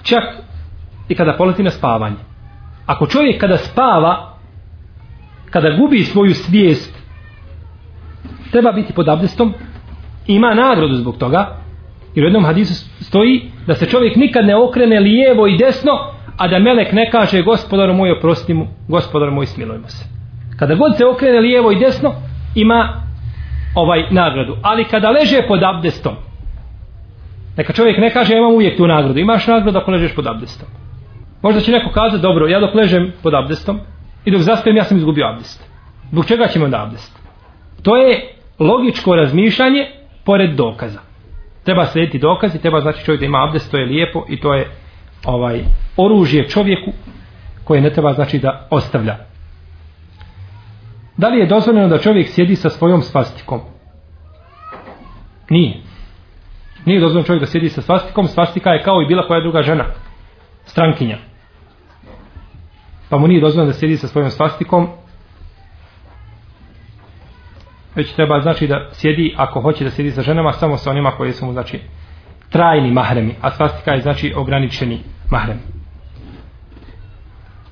čak 0.04 0.24
i 1.10 1.16
kada 1.16 1.34
poleti 1.38 1.64
na 1.64 1.70
spavanje. 1.70 2.16
Ako 2.86 3.08
čovjek 3.08 3.42
kada 3.42 3.58
spava, 3.58 4.34
kada 5.50 5.78
gubi 5.78 6.04
svoju 6.04 6.34
svijest, 6.34 6.98
treba 8.52 8.72
biti 8.72 8.94
pod 8.94 9.10
abdestom, 9.10 9.54
ima 10.28 10.54
nagradu 10.54 10.94
zbog 10.94 11.18
toga, 11.18 11.58
jer 12.16 12.24
u 12.24 12.28
jednom 12.28 12.46
hadisu 12.46 12.74
stoji 13.02 13.52
da 13.68 13.76
se 13.76 13.86
čovjek 13.86 14.16
nikad 14.16 14.46
ne 14.46 14.56
okrene 14.56 15.00
lijevo 15.00 15.48
i 15.48 15.58
desno, 15.58 15.92
a 16.38 16.48
da 16.48 16.60
melek 16.60 16.92
ne 16.94 17.12
kaže 17.12 17.42
gospodaru 17.42 17.94
moj 17.94 18.12
oprosti 18.12 18.54
mu, 18.54 18.68
gospodaru 18.88 19.32
moj 19.32 19.46
smilujmo 19.46 19.88
se. 19.88 20.06
Kada 20.60 20.76
god 20.76 20.98
se 20.98 21.06
okrene 21.06 21.40
lijevo 21.40 21.72
i 21.72 21.80
desno, 21.80 22.14
ima 22.56 23.04
ovaj 23.76 24.12
nagradu. 24.12 24.58
Ali 24.62 24.86
kada 24.86 25.10
leže 25.10 25.42
pod 25.48 25.64
abdestom, 25.64 26.16
neka 27.58 27.74
čovjek 27.74 27.98
ne 27.98 28.14
kaže 28.14 28.38
imam 28.38 28.54
uvijek 28.54 28.78
tu 28.78 28.88
nagradu, 28.88 29.20
imaš 29.20 29.48
nagradu 29.48 29.78
ako 29.78 29.92
ležeš 29.92 30.16
pod 30.16 30.28
abdestom. 30.28 30.68
Možda 31.42 31.62
će 31.62 31.72
neko 31.72 31.92
kazati, 31.92 32.22
dobro, 32.22 32.48
ja 32.48 32.60
dok 32.60 32.76
ležem 32.76 33.14
pod 33.24 33.34
abdestom 33.34 33.80
i 34.26 34.32
dok 34.32 34.42
zaspijem, 34.42 34.78
ja 34.78 34.84
sam 34.84 34.98
izgubio 34.98 35.28
abdest. 35.28 35.64
Zbog 36.12 36.26
čega 36.26 36.48
ćemo 36.48 36.66
onda 36.66 36.84
abdest? 36.84 37.20
To 37.84 37.98
je 37.98 38.34
logičko 38.60 39.16
razmišljanje 39.16 39.88
pored 40.26 40.56
dokaza. 40.56 41.00
Treba 41.64 41.86
slijediti 41.86 42.18
i 42.18 42.62
treba 42.62 42.80
znači 42.80 43.06
čovjek 43.06 43.20
da 43.20 43.26
ima 43.26 43.44
abdest, 43.48 43.72
to 43.72 43.78
je 43.78 43.86
lijepo 43.86 44.26
i 44.30 44.40
to 44.40 44.54
je 44.54 44.68
ovaj 45.26 45.62
oružje 45.98 46.50
čovjeku 46.50 46.92
koje 47.64 47.82
ne 47.82 47.90
treba 47.90 48.14
znači 48.14 48.40
da 48.40 48.68
ostavlja. 48.70 49.18
Da 51.18 51.28
li 51.28 51.40
je 51.40 51.46
dozvoljeno 51.46 51.88
da 51.88 51.98
čovjek 51.98 52.30
sjedi 52.30 52.56
sa 52.56 52.70
svojom 52.70 53.02
svastikom? 53.02 53.62
Nije. 55.50 55.87
Nije 56.88 57.00
dozvoljeno 57.00 57.28
čovjek 57.28 57.42
da 57.42 57.48
sjedi 57.48 57.70
sa 57.70 57.82
svastikom. 57.82 58.28
Svastika 58.28 58.70
je 58.70 58.84
kao 58.84 59.02
i 59.02 59.08
bila 59.08 59.28
koja 59.28 59.42
druga 59.42 59.62
žena. 59.62 59.86
Strankinja 60.66 61.18
pa 63.10 63.18
mu 63.18 63.28
nije 63.28 63.42
dozvoljeno 63.42 63.72
da 63.72 63.78
sjedi 63.78 63.98
sa 63.98 64.08
svojom 64.08 64.30
svastikom 64.30 64.88
već 67.96 68.14
treba 68.14 68.42
znači 68.42 68.68
da 68.68 68.90
sjedi 68.92 69.34
ako 69.38 69.62
hoće 69.62 69.84
da 69.84 69.90
sjedi 69.90 70.12
sa 70.12 70.22
ženama 70.22 70.52
samo 70.54 70.78
sa 70.78 70.92
onima 70.92 71.12
koji 71.12 71.34
su 71.34 71.46
mu 71.46 71.54
znači 71.54 71.80
trajni 72.50 72.92
mahremi 72.92 73.36
a 73.42 73.52
svastika 73.52 73.92
je 73.92 74.02
znači 74.02 74.34
ograničeni 74.36 75.00
mahrem 75.32 75.60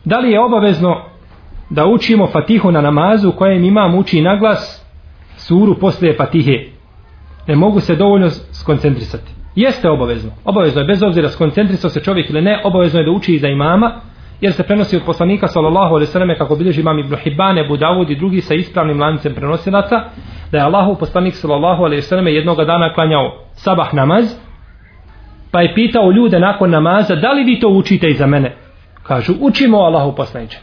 da 0.06 0.18
li 0.18 0.32
je 0.32 0.44
obavezno 0.44 1.06
da 1.70 1.86
učimo 1.86 2.28
fatihu 2.28 2.72
na 2.72 2.82
namazu 2.82 3.32
kojem 3.32 3.64
imam 3.64 3.96
uči 3.96 4.22
na 4.22 4.36
glas 4.36 4.86
suru 5.38 5.80
poslije 5.80 6.14
fatihe 6.18 6.75
ne 7.48 7.56
mogu 7.56 7.80
se 7.80 7.96
dovoljno 7.96 8.30
skoncentrisati. 8.30 9.32
Jeste 9.56 9.90
obavezno. 9.90 10.32
Obavezno 10.46 10.82
je 10.82 10.88
bez 10.88 11.04
obzira 11.04 11.30
skoncentrisao 11.30 11.90
se 11.90 12.04
čovjek 12.04 12.30
ili 12.30 12.42
ne 12.42 12.62
obavezno 12.64 13.00
je 13.00 13.06
da 13.06 13.12
uči 13.12 13.38
za 13.38 13.48
imama 13.48 14.02
jer 14.42 14.54
se 14.54 14.64
prenosi 14.64 14.96
od 14.98 15.04
poslanika 15.06 15.48
sallallahu 15.48 15.96
alejhi 15.96 16.10
ve 16.10 16.12
selleme 16.12 16.38
kako 16.38 16.56
bilježi 16.56 16.82
imam 16.82 17.00
Ibn 17.00 17.16
Hibban, 17.16 17.60
Abu 17.60 17.78
Davud 17.78 18.10
i 18.10 18.16
drugi 18.16 18.42
sa 18.42 18.54
ispravnim 18.54 19.02
lancem 19.02 19.34
prenosilaca 19.34 19.96
da 20.52 20.58
je 20.58 20.64
Allahu 20.64 20.96
poslanik 21.00 21.36
sallallahu 21.36 21.84
alejhi 21.84 21.98
ve 21.98 22.08
selleme 22.08 22.34
jednog 22.34 22.58
dana 22.58 22.94
klanjao 22.94 23.46
sabah 23.54 23.94
namaz 23.94 24.36
pa 25.52 25.62
je 25.62 25.74
pitao 25.75 26.12
ljude 26.12 26.40
nakon 26.40 26.70
namaza 26.70 27.16
da 27.16 27.32
li 27.32 27.44
vi 27.44 27.60
to 27.60 27.70
učite 27.70 28.08
iza 28.08 28.28
mene? 28.28 28.56
Kažu 29.04 29.34
učimo 29.40 29.78
Allahu 29.78 30.16
poslanice. 30.16 30.58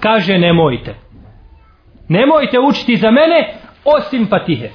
Kaže 0.00 0.38
nemojte. 0.38 0.94
Nemojte 2.08 2.58
učiti 2.58 2.96
za 2.96 3.10
mene 3.10 3.54
osim 3.84 4.26
Fatihe 4.28 4.70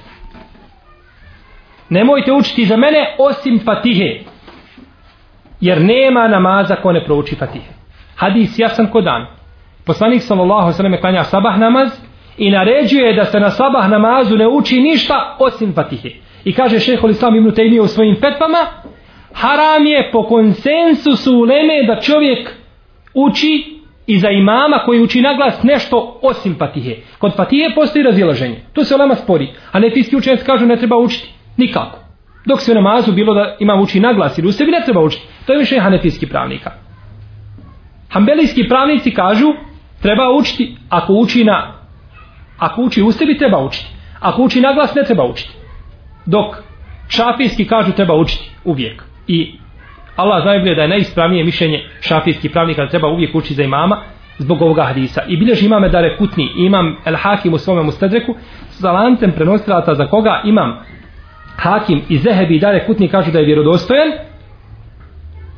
nemojte 1.92 2.32
učiti 2.32 2.66
za 2.66 2.76
mene 2.76 3.14
osim 3.18 3.60
Fatihe 3.64 4.20
jer 5.60 5.80
nema 5.80 6.28
namaza 6.28 6.76
ko 6.76 6.92
ne 6.92 7.04
prouči 7.04 7.36
Fatihe 7.36 7.82
hadis 8.22 8.58
jasan 8.58 8.90
ko 8.90 9.00
dan. 9.00 9.26
Poslanik 9.84 10.22
sallallahu 10.22 10.70
alejhi 10.70 10.94
ve 10.96 11.00
klanja 11.00 11.24
sabah 11.24 11.58
namaz 11.58 11.90
i 12.38 12.50
naređuje 12.50 13.12
da 13.12 13.24
se 13.24 13.40
na 13.40 13.50
sabah 13.50 13.88
namazu 13.88 14.36
ne 14.36 14.48
uči 14.48 14.80
ništa 14.80 15.36
osim 15.38 15.74
Fatihe. 15.74 16.10
I 16.44 16.52
kaže 16.52 16.80
šejhul 16.80 17.10
Islam 17.10 17.36
Ibn 17.36 17.50
Taymije 17.50 17.80
u 17.80 17.86
svojim 17.86 18.14
fetvama, 18.14 18.66
haram 19.32 19.86
je 19.86 20.10
po 20.12 20.22
konsensusu 20.22 21.36
uleme 21.36 21.82
da 21.86 22.00
čovjek 22.00 22.50
uči 23.14 23.78
i 24.06 24.18
za 24.18 24.30
imama 24.30 24.78
koji 24.84 25.00
uči 25.00 25.20
naglas 25.20 25.62
nešto 25.62 26.18
osim 26.22 26.54
Fatihe. 26.58 26.96
Kod 27.18 27.36
Fatihe 27.36 27.74
postoji 27.74 28.04
razilaženje. 28.04 28.56
Tu 28.72 28.84
se 28.84 28.94
ulema 28.94 29.14
spori. 29.14 29.48
A 29.72 29.78
nefiski 29.78 30.16
učenjaci 30.16 30.44
kažu 30.44 30.66
ne 30.66 30.76
treba 30.76 30.96
učiti. 30.96 31.28
Nikako. 31.62 31.98
Dok 32.46 32.60
se 32.60 32.72
u 32.72 32.74
namazu 32.74 33.12
bilo 33.12 33.34
da 33.34 33.56
imam 33.60 33.80
uči 33.80 34.00
naglas 34.00 34.38
ili 34.38 34.48
u 34.48 34.52
sebi 34.52 34.70
ne 34.70 34.82
treba 34.84 35.00
učiti. 35.00 35.26
To 35.46 35.52
je 35.52 35.58
više 35.58 35.80
hanefijski 35.80 36.26
pravnika. 36.26 36.70
Hambelijski 38.10 38.68
pravnici 38.68 39.14
kažu 39.14 39.46
treba 40.02 40.22
učiti 40.38 40.76
ako 40.88 41.12
uči 41.12 41.44
na 41.44 41.72
ako 42.58 42.82
uči 42.82 43.02
u 43.02 43.12
sebi 43.12 43.38
treba 43.38 43.64
učiti. 43.64 43.86
Ako 44.20 44.42
uči 44.42 44.60
naglas 44.60 44.94
ne 44.94 45.02
treba 45.04 45.24
učiti. 45.24 45.54
Dok 46.26 46.56
šafijski 47.08 47.66
kažu 47.66 47.92
treba 47.92 48.14
učiti 48.14 48.50
uvijek. 48.64 49.02
I 49.26 49.58
Allah 50.16 50.42
zna 50.42 50.74
da 50.74 50.82
je 50.82 50.88
najispravnije 50.88 51.44
mišljenje 51.44 51.80
šafijski 52.00 52.48
pravnika 52.48 52.84
da 52.84 52.90
treba 52.90 53.08
uvijek 53.08 53.34
učiti 53.34 53.54
za 53.54 53.62
imama 53.62 54.02
zbog 54.38 54.62
ovoga 54.62 54.82
hadisa. 54.82 55.22
I 55.28 55.36
bilježi 55.36 55.66
imame 55.66 55.88
da 55.88 56.16
Kutni, 56.18 56.48
imam 56.56 56.96
El 57.04 57.16
Hakim 57.16 57.54
u 57.54 57.58
svome 57.58 57.82
mustadreku 57.82 58.34
sa 58.68 58.92
lancem 58.92 59.32
prenosilaca 59.32 59.94
za 59.94 60.06
koga 60.06 60.42
imam 60.44 60.78
Hakim 61.62 62.02
i 62.08 62.18
Zehebi 62.18 62.56
i 62.56 62.60
Dare 62.60 62.86
Kutni 62.86 63.08
kažu 63.08 63.30
da 63.30 63.38
je 63.38 63.46
vjerodostojan. 63.46 64.12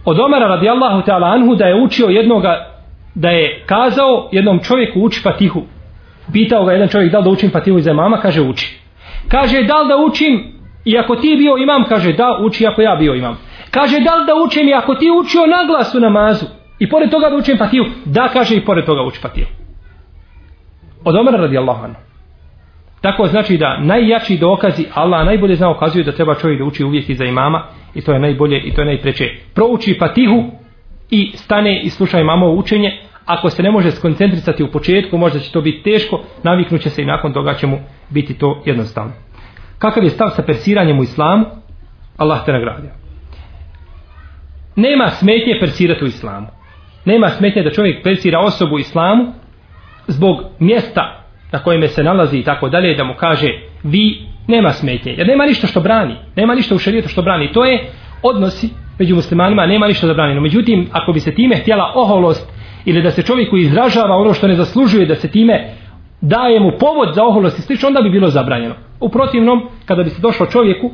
Od 0.04 0.20
Omara 0.20 0.46
radijallahu 0.46 1.02
ta'ala 1.06 1.26
anhu 1.26 1.54
da 1.54 1.66
je 1.66 1.82
učio 1.82 2.06
jednoga 2.06 2.66
da 3.14 3.28
je 3.30 3.62
kazao 3.66 4.28
jednom 4.32 4.60
čovjeku 4.62 5.00
uči 5.00 5.20
Fatihu. 5.20 5.62
Pitao 6.32 6.64
ga 6.64 6.72
jedan 6.72 6.88
čovjek 6.88 7.12
da 7.12 7.18
li 7.18 7.24
da 7.24 7.30
učim 7.30 7.50
Fatihu 7.50 7.78
iz 7.78 7.86
mama 7.86 8.20
kaže 8.20 8.42
uči. 8.42 8.80
Kaže 9.28 9.62
da 9.62 9.80
li 9.80 9.88
da 9.88 9.96
učim 9.96 10.52
i 10.84 10.98
ako 10.98 11.16
ti 11.16 11.36
bio 11.38 11.56
imam? 11.56 11.84
Kaže 11.88 12.12
da 12.12 12.38
uči 12.40 12.66
ako 12.66 12.82
ja 12.82 12.96
bio 12.96 13.14
imam. 13.14 13.38
Kaže 13.70 14.00
da 14.00 14.14
li 14.14 14.26
da 14.26 14.32
učim 14.46 14.68
i 14.68 14.74
ako 14.74 14.94
ti 14.94 15.10
učio 15.20 15.46
naglas 15.46 15.94
u 15.94 16.00
namazu? 16.00 16.46
I 16.78 16.88
pored 16.88 17.10
toga 17.10 17.30
da 17.30 17.36
učim 17.36 17.58
Fatihu? 17.58 17.84
Da 18.04 18.28
kaže 18.28 18.56
i 18.56 18.64
pored 18.64 18.84
toga 18.84 19.02
uči 19.02 19.20
Fatihu. 19.20 19.50
Od 21.04 21.16
Omara 21.16 21.38
radijallahu 21.38 21.84
anhu. 21.84 22.00
Tako 23.04 23.26
znači 23.26 23.56
da 23.56 23.78
najjači 23.80 24.38
dokazi 24.38 24.84
Allah 24.94 25.26
najbolje 25.26 25.54
zna 25.54 25.70
ukazuje 25.70 26.04
da 26.04 26.12
treba 26.12 26.34
čovjek 26.34 26.58
da 26.58 26.64
uči 26.64 26.84
uvijek 26.84 27.08
iza 27.08 27.24
imama 27.24 27.62
i 27.94 28.00
to 28.00 28.12
je 28.12 28.18
najbolje 28.18 28.60
i 28.60 28.74
to 28.74 28.80
je 28.80 28.86
najpreče. 28.86 29.24
Prouči 29.54 29.96
Fatihu 29.98 30.44
i 31.10 31.32
stane 31.34 31.82
i 31.82 31.90
sluša 31.90 32.20
imamovo 32.20 32.54
učenje. 32.54 32.98
Ako 33.24 33.50
se 33.50 33.62
ne 33.62 33.70
može 33.70 33.90
skoncentrisati 33.90 34.62
u 34.62 34.70
početku, 34.70 35.18
možda 35.18 35.38
će 35.38 35.52
to 35.52 35.60
biti 35.60 35.82
teško, 35.82 36.20
naviknuće 36.42 36.90
se 36.90 37.02
i 37.02 37.06
nakon 37.06 37.32
toga 37.32 37.54
će 37.54 37.66
mu 37.66 37.78
biti 38.10 38.38
to 38.38 38.62
jednostavno. 38.66 39.12
kakav 39.78 40.04
je 40.04 40.10
stav 40.10 40.30
sa 40.36 40.42
persiranjem 40.42 40.98
u 40.98 41.02
islamu, 41.02 41.44
Allah 42.16 42.44
te 42.44 42.52
nagradio. 42.52 42.90
Nema 44.76 45.08
smetnje 45.08 45.56
persirati 45.60 46.04
u 46.04 46.06
islamu. 46.06 46.46
Nema 47.04 47.28
smetnje 47.28 47.62
da 47.62 47.70
čovjek 47.70 48.02
persira 48.02 48.40
osobu 48.40 48.74
u 48.74 48.78
islamu 48.78 49.32
zbog 50.06 50.40
mjesta 50.58 51.23
na 51.54 51.62
kojem 51.62 51.88
se 51.88 52.02
nalazi 52.02 52.38
i 52.38 52.42
tako 52.42 52.68
dalje, 52.68 52.94
da 52.94 53.04
mu 53.04 53.14
kaže 53.14 53.48
vi 53.82 54.18
nema 54.46 54.72
smetnje. 54.72 55.14
Jer 55.18 55.26
nema 55.26 55.46
ništa 55.46 55.66
što 55.66 55.80
brani. 55.80 56.14
Nema 56.36 56.54
ništa 56.54 56.74
u 56.74 56.78
šarijetu 56.78 57.08
što 57.08 57.22
brani. 57.22 57.52
To 57.52 57.64
je 57.64 57.90
odnosi 58.22 58.68
među 58.98 59.14
muslimanima, 59.14 59.66
nema 59.66 59.86
ništa 59.86 60.06
zabranjeno. 60.06 60.40
Međutim, 60.40 60.88
ako 60.92 61.12
bi 61.12 61.20
se 61.20 61.34
time 61.34 61.56
htjela 61.56 61.92
oholost 61.94 62.52
ili 62.84 63.02
da 63.02 63.10
se 63.10 63.22
čovjeku 63.22 63.56
izražava 63.56 64.16
ono 64.16 64.34
što 64.34 64.48
ne 64.48 64.54
zaslužuje, 64.54 65.06
da 65.06 65.14
se 65.14 65.30
time 65.30 65.70
daje 66.20 66.60
mu 66.60 66.70
povod 66.80 67.14
za 67.14 67.24
oholost 67.24 67.58
i 67.58 67.62
slično, 67.62 67.88
onda 67.88 68.02
bi 68.02 68.10
bilo 68.10 68.28
zabranjeno. 68.28 68.74
U 69.00 69.08
protivnom, 69.08 69.68
kada 69.86 70.02
bi 70.02 70.10
se 70.10 70.22
došlo 70.22 70.46
čovjeku 70.46 70.90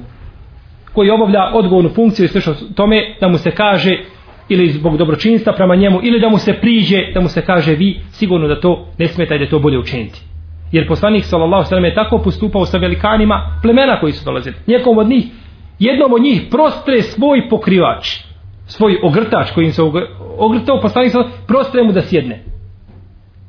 koji 0.92 1.10
obavlja 1.10 1.50
odgovornu 1.54 1.90
funkciju 1.90 2.24
i 2.24 2.28
slično 2.28 2.54
tome, 2.76 3.14
da 3.20 3.28
mu 3.28 3.38
se 3.38 3.50
kaže 3.50 3.90
ili 4.48 4.68
zbog 4.68 4.96
dobročinstva 4.96 5.52
prema 5.52 5.76
njemu, 5.76 6.00
ili 6.02 6.20
da 6.20 6.28
mu 6.28 6.38
se 6.38 6.52
priđe, 6.52 6.98
da 7.14 7.20
mu 7.20 7.28
se 7.28 7.42
kaže 7.42 7.74
vi, 7.74 8.00
sigurno 8.10 8.48
da 8.48 8.60
to 8.60 8.86
ne 8.98 9.06
smeta 9.08 9.34
i 9.34 9.38
da 9.38 9.46
to 9.46 9.58
bolje 9.58 9.78
učiniti. 9.78 10.29
Jer 10.72 10.88
poslanik 10.88 11.24
sallallahu 11.24 11.64
sallam 11.64 11.84
je 11.84 11.94
tako 11.94 12.18
postupao 12.18 12.66
sa 12.66 12.78
velikanima 12.78 13.58
plemena 13.62 14.00
koji 14.00 14.12
su 14.12 14.24
dolazili. 14.24 14.56
Nijekom 14.66 14.98
od 14.98 15.08
njih, 15.08 15.24
jednom 15.78 16.12
od 16.12 16.22
njih 16.22 16.42
prostre 16.50 17.02
svoj 17.02 17.48
pokrivač, 17.48 18.18
svoj 18.66 18.98
ogrtač 19.02 19.50
kojim 19.50 19.72
se 19.72 19.82
ogrtao, 20.38 20.80
poslanik 20.80 21.12
sallallahu 21.12 21.36
prostre 21.46 21.82
mu 21.82 21.92
da 21.92 22.02
sjedne. 22.02 22.44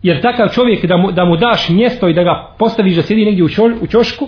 Jer 0.04 0.22
takav 0.22 0.48
čovjek 0.50 0.86
da 0.86 0.98
mu, 0.98 1.12
da 1.12 1.26
mu 1.26 1.38
daš 1.38 1.70
mjesto 1.70 2.08
i 2.08 2.14
da 2.14 2.24
ga 2.24 2.56
postaviš 2.60 2.96
da 2.96 3.02
sjedi 3.02 3.26
negdje 3.26 3.44
u, 3.44 3.50
čo, 3.50 3.70
u 3.82 3.88
čošku, 3.88 4.28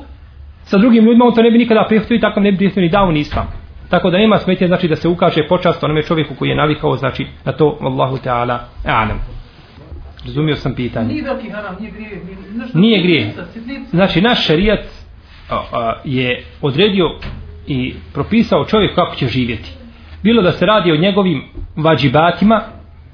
sa 0.64 0.78
drugim 0.78 1.06
ljudima 1.06 1.26
on 1.26 1.36
to 1.36 1.42
ne 1.42 1.52
bi 1.52 1.58
nikada 1.58 1.86
prihvatio 1.88 2.16
i 2.16 2.20
tako 2.20 2.40
ne 2.40 2.52
bi 2.52 2.58
prihvatio 2.58 2.82
ni 2.82 2.90
dao 2.90 3.12
ni 3.12 3.20
islam. 3.20 3.48
Tako 3.90 4.10
da 4.10 4.18
nema 4.18 4.38
smetje 4.38 4.68
znači 4.68 4.88
da 4.88 4.96
se 4.96 5.08
ukaže 5.08 5.48
počast 5.48 5.84
onome 5.84 6.04
čovjeku 6.04 6.36
koji 6.40 6.50
je 6.50 6.56
navikao 6.56 6.96
znači 6.96 7.28
na 7.46 7.52
to 7.52 7.78
Allahu 7.82 8.18
Teala 8.18 8.60
anem. 8.86 9.33
Razumio 10.26 10.56
sam 10.56 10.76
pitanje. 10.76 11.08
Nije 11.08 11.24
veliki 11.24 11.50
haram, 11.50 11.76
nije 11.80 11.92
grije. 11.92 12.22
Nije 12.74 13.02
grije. 13.02 13.34
Znači 13.92 14.22
naš 14.22 14.46
šarijat 14.46 14.86
a, 15.50 15.56
a, 15.72 15.94
je 16.04 16.44
odredio 16.62 17.06
i 17.68 17.94
propisao 18.14 18.66
čovjek 18.66 18.96
kako 18.96 19.16
će 19.16 19.28
živjeti. 19.28 19.72
Bilo 20.24 20.42
da 20.42 20.52
se 20.52 20.66
radi 20.66 20.92
o 20.92 20.98
njegovim 20.98 21.44
vađibatima, 21.76 22.62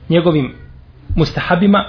njegovim 0.09 0.51
mustahabima, 1.15 1.85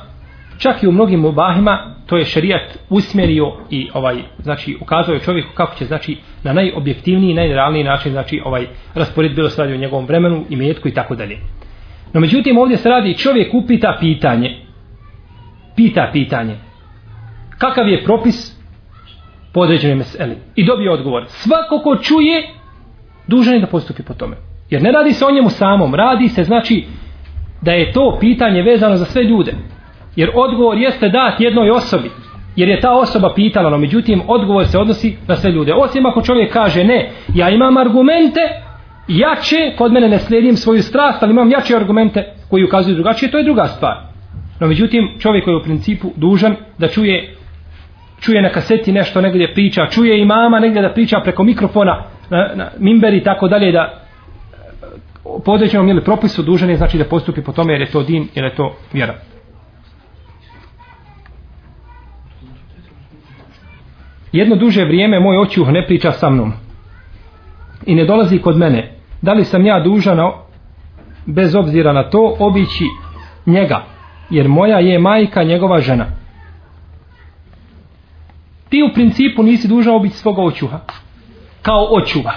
čak 0.58 0.82
i 0.82 0.86
u 0.86 0.92
mnogim 0.92 1.20
mubahima, 1.20 1.94
to 2.06 2.16
je 2.16 2.24
šarijat 2.24 2.78
usmjerio 2.88 3.52
i 3.70 3.88
ovaj 3.94 4.16
znači 4.42 4.76
ukazao 4.80 5.14
je 5.14 5.20
čovjeku 5.20 5.48
kako 5.54 5.78
će 5.78 5.84
znači 5.84 6.16
na 6.42 6.52
najobjektivniji 6.52 7.34
najrealniji 7.34 7.84
način 7.84 8.12
znači 8.12 8.40
ovaj 8.44 8.66
raspored 8.94 9.34
bilo 9.34 9.48
se 9.48 9.62
radi 9.62 9.74
o 9.74 9.76
njegovom 9.76 10.06
vremenu 10.06 10.44
i 10.50 10.74
i 10.84 10.94
tako 10.94 11.14
dalje. 11.14 11.38
No 12.12 12.20
međutim 12.20 12.58
ovdje 12.58 12.76
se 12.76 12.88
radi 12.88 13.18
čovjek 13.18 13.54
upita 13.54 13.96
pitanje 14.00 14.69
pita 15.80 16.10
pitanje. 16.12 16.56
Kakav 17.58 17.88
je 17.88 18.04
propis 18.04 18.60
po 19.52 19.60
određenoj 19.60 19.96
meseli? 19.96 20.36
I 20.56 20.66
dobije 20.66 20.92
odgovor. 20.92 21.24
Svako 21.28 21.78
ko 21.78 21.96
čuje 21.96 22.48
dužan 23.26 23.54
je 23.54 23.60
da 23.60 23.66
postupi 23.66 24.02
po 24.02 24.14
tome. 24.14 24.36
Jer 24.70 24.82
ne 24.82 24.92
radi 24.92 25.12
se 25.12 25.24
o 25.24 25.30
njemu 25.30 25.50
samom. 25.50 25.94
Radi 25.94 26.28
se 26.28 26.44
znači 26.44 26.84
da 27.62 27.72
je 27.72 27.92
to 27.92 28.16
pitanje 28.20 28.62
vezano 28.62 28.96
za 28.96 29.04
sve 29.04 29.22
ljude. 29.22 29.52
Jer 30.16 30.30
odgovor 30.34 30.78
jeste 30.78 31.08
dat 31.08 31.40
jednoj 31.40 31.70
osobi 31.70 32.10
jer 32.56 32.68
je 32.68 32.80
ta 32.80 32.92
osoba 32.92 33.32
pitala 33.34 33.70
no 33.70 33.78
međutim 33.78 34.22
odgovor 34.26 34.66
se 34.66 34.78
odnosi 34.78 35.16
na 35.28 35.36
sve 35.36 35.50
ljude. 35.50 35.74
Osim 35.74 36.06
ako 36.06 36.22
čovjek 36.22 36.52
kaže 36.52 36.84
ne 36.84 37.10
ja 37.34 37.50
imam 37.50 37.76
argumente 37.76 38.40
jače 39.08 39.76
kod 39.78 39.92
mene 39.92 40.08
ne 40.08 40.18
slijedim 40.18 40.56
svoju 40.56 40.82
strast 40.82 41.22
ali 41.22 41.32
imam 41.32 41.50
jače 41.50 41.76
argumente 41.76 42.34
koji 42.50 42.64
ukazuju 42.64 42.94
drugačije 42.94 43.30
to 43.30 43.38
je 43.38 43.44
druga 43.44 43.66
stvar 43.66 44.09
no 44.60 44.66
međutim 44.66 45.08
čovjek 45.18 45.44
koji 45.44 45.52
je 45.52 45.60
u 45.60 45.62
principu 45.62 46.12
dužan 46.16 46.56
da 46.78 46.88
čuje 46.88 47.36
čuje 48.20 48.42
na 48.42 48.48
kaseti 48.48 48.92
nešto 48.92 49.20
negdje 49.20 49.54
priča 49.54 49.86
čuje 49.86 50.20
i 50.20 50.24
mama 50.24 50.60
negdje 50.60 50.82
da 50.82 50.92
priča 50.92 51.20
preko 51.24 51.44
mikrofona 51.44 52.04
na, 52.30 52.50
na 52.54 52.70
mimberi 52.78 53.16
i 53.16 53.22
tako 53.22 53.48
dalje 53.48 53.72
da 53.72 54.04
po 55.44 55.52
određenom 55.52 55.88
ili 55.88 56.04
propisu 56.04 56.42
dužan 56.42 56.70
je 56.70 56.76
znači 56.76 56.98
da 56.98 57.04
postupi 57.04 57.42
po 57.42 57.52
tome 57.52 57.72
jer 57.72 57.80
je 57.80 57.90
to 57.90 58.02
din 58.02 58.28
jer 58.34 58.44
je 58.44 58.54
to 58.54 58.76
vjera. 58.92 59.14
Jedno 64.32 64.56
duže 64.56 64.84
vrijeme 64.84 65.20
moj 65.20 65.38
očuh 65.38 65.68
ne 65.68 65.86
priča 65.86 66.12
sa 66.12 66.30
mnom 66.30 66.52
i 67.86 67.94
ne 67.94 68.04
dolazi 68.04 68.38
kod 68.38 68.56
mene. 68.56 68.92
Da 69.22 69.32
li 69.32 69.44
sam 69.44 69.66
ja 69.66 69.80
dužan 69.80 70.18
bez 71.26 71.54
obzira 71.54 71.92
na 71.92 72.10
to 72.10 72.36
obići 72.38 72.84
njega? 73.46 73.84
Jer 74.30 74.48
moja 74.48 74.78
je 74.78 74.98
majka 74.98 75.42
njegova 75.42 75.80
žena 75.80 76.06
ti 78.68 78.82
u 78.82 78.94
principu 78.94 79.42
nisi 79.42 79.68
dužan 79.68 80.02
biti 80.02 80.16
svoga 80.16 80.42
očuha 80.42 80.78
kao 81.62 81.88
očuva. 81.90 82.32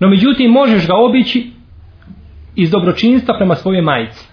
no 0.00 0.08
međutim 0.08 0.50
možeš 0.50 0.86
ga 0.86 0.94
obići 0.96 1.50
iz 2.54 2.70
dobročinstva 2.70 3.36
prema 3.36 3.54
svoje 3.54 3.82
majici 3.82 4.32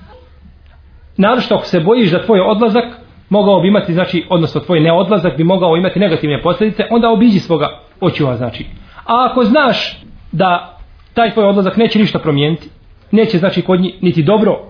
naravno 1.18 1.44
ako 1.50 1.66
se 1.66 1.80
bojiš 1.80 2.12
za 2.12 2.26
tvoj 2.26 2.40
odlazak 2.40 2.86
mogao 3.30 3.62
bi 3.62 3.68
imati, 3.68 3.94
znači, 3.94 4.26
odnosno 4.30 4.62
tvoj 4.62 4.80
neodlazak 4.80 5.38
bi 5.38 5.44
mogao 5.44 5.78
imati 5.78 6.00
negativne 6.00 6.42
posljedice, 6.42 6.84
onda 6.90 7.10
obiđi 7.10 7.40
svoga 7.40 7.80
očuva, 8.02 8.38
znači. 8.38 8.66
A 9.06 9.28
ako 9.32 9.44
znaš 9.44 10.02
da 10.32 10.78
taj 11.14 11.34
tvoj 11.34 11.46
odlazak 11.46 11.78
neće 11.78 12.00
ništa 12.00 12.20
promijeniti, 12.20 12.70
neće, 13.12 13.38
znači, 13.38 13.62
kod 13.62 13.82
njih 13.82 13.94
niti 14.02 14.24
dobro 14.24 14.69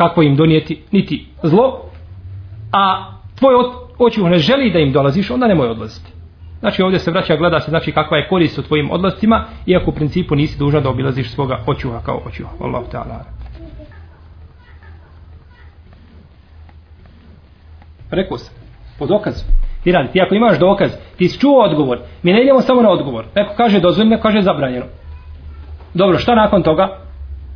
kako 0.00 0.22
im 0.22 0.36
donijeti, 0.36 0.82
niti 0.92 1.26
zlo, 1.42 1.80
a 2.72 3.12
tvoj 3.38 3.54
očuva 3.98 4.28
ne 4.28 4.38
želi 4.38 4.72
da 4.72 4.78
im 4.78 4.92
dolaziš, 4.92 5.30
onda 5.30 5.46
nemoj 5.46 5.68
odlaziti. 5.68 6.12
Znači 6.60 6.82
ovdje 6.82 6.98
se 6.98 7.10
vraća, 7.10 7.36
gleda 7.36 7.60
se 7.60 7.70
znači 7.70 7.92
kakva 7.92 8.16
je 8.16 8.28
korist 8.28 8.58
u 8.58 8.62
tvojim 8.62 8.90
odlascima, 8.90 9.44
iako 9.66 9.90
u 9.90 9.94
principu 9.94 10.34
nisi 10.34 10.58
dužan 10.58 10.82
da 10.82 10.90
obilaziš 10.90 11.32
svoga 11.32 11.64
očuha 11.66 12.00
kao 12.06 12.20
očuha. 12.26 12.50
Allah 12.60 12.82
ta'ala. 12.92 13.18
Rekao 18.10 18.38
sam. 18.38 18.54
Po 18.98 19.06
dokazu. 19.06 19.44
Ti 19.84 19.92
radi. 19.92 20.12
Ti 20.12 20.20
ako 20.20 20.34
imaš 20.34 20.58
dokaz, 20.58 20.90
ti 21.16 21.28
si 21.28 21.40
čuo 21.40 21.64
odgovor. 21.64 21.98
Mi 22.22 22.32
ne 22.32 22.42
idemo 22.42 22.60
samo 22.60 22.82
na 22.82 22.90
odgovor. 22.90 23.24
Neko 23.36 23.54
kaže 23.56 23.80
dozvoljeno, 23.80 24.10
neko 24.10 24.22
kaže 24.22 24.42
zabranjeno. 24.42 24.86
Dobro, 25.94 26.18
šta 26.18 26.34
nakon 26.34 26.62
toga? 26.62 26.98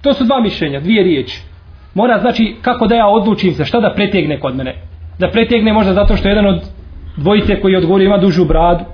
To 0.02 0.12
su 0.12 0.24
dva 0.24 0.40
mišljenja, 0.40 0.80
dvije 0.80 1.02
riječi. 1.02 1.53
Mora 1.94 2.18
znači 2.18 2.56
kako 2.62 2.86
da 2.86 2.94
ja 2.94 3.06
odlučim 3.06 3.54
se, 3.54 3.64
šta 3.64 3.80
da 3.80 3.94
pretegne 3.94 4.40
kod 4.40 4.56
mene. 4.56 4.74
Da 5.18 5.28
pretegne 5.28 5.72
možda 5.72 5.92
zato 5.92 6.16
što 6.16 6.28
jedan 6.28 6.46
od 6.46 6.62
dvojice 7.16 7.60
koji 7.60 7.76
odgovori 7.76 8.04
ima 8.04 8.18
dužu 8.18 8.44
bradu 8.44 8.84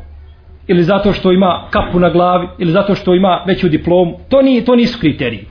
ili 0.67 0.83
zato 0.83 1.13
što 1.13 1.33
ima 1.33 1.67
kapu 1.71 1.99
na 1.99 2.11
glavi 2.11 2.49
ili 2.59 2.73
zato 2.73 2.95
što 2.95 3.15
ima 3.15 3.45
veću 3.47 3.69
diplomu. 3.69 4.19
To, 4.29 4.43
nije, 4.43 4.65
to 4.65 4.77
nisu 4.77 5.01
kriteriji. 5.01 5.47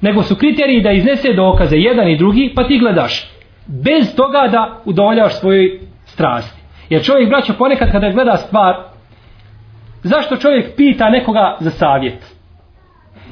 Nego 0.00 0.22
su 0.22 0.36
kriteriji 0.36 0.82
da 0.82 0.90
iznese 0.90 1.32
dokaze 1.32 1.76
jedan 1.76 2.08
i 2.08 2.18
drugi 2.18 2.52
pa 2.54 2.64
ti 2.68 2.78
gledaš 2.78 3.30
bez 3.66 4.16
toga 4.16 4.48
da 4.52 4.80
udovoljavaš 4.84 5.40
svojoj 5.40 5.80
strasti. 6.04 6.62
Jer 6.88 7.02
čovjek, 7.02 7.28
braćo, 7.28 7.52
ponekad 7.58 7.92
kada 7.92 8.10
gleda 8.10 8.36
stvar, 8.36 8.76
zašto 10.02 10.36
čovjek 10.36 10.76
pita 10.76 11.10
nekoga 11.10 11.56
za 11.60 11.70
savjet? 11.70 12.35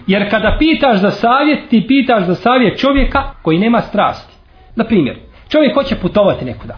Jer 0.06 0.30
kada 0.30 0.56
pitaš 0.58 1.00
za 1.00 1.10
savjet, 1.10 1.68
ti 1.70 1.84
pitaš 1.88 2.24
za 2.24 2.34
savjet 2.34 2.80
čovjeka 2.80 3.22
koji 3.42 3.58
nema 3.58 3.80
strasti. 3.80 4.34
Na 4.76 4.84
primjer, 4.84 5.16
čovjek 5.48 5.74
hoće 5.74 5.96
putovati 5.96 6.44
nekuda. 6.44 6.76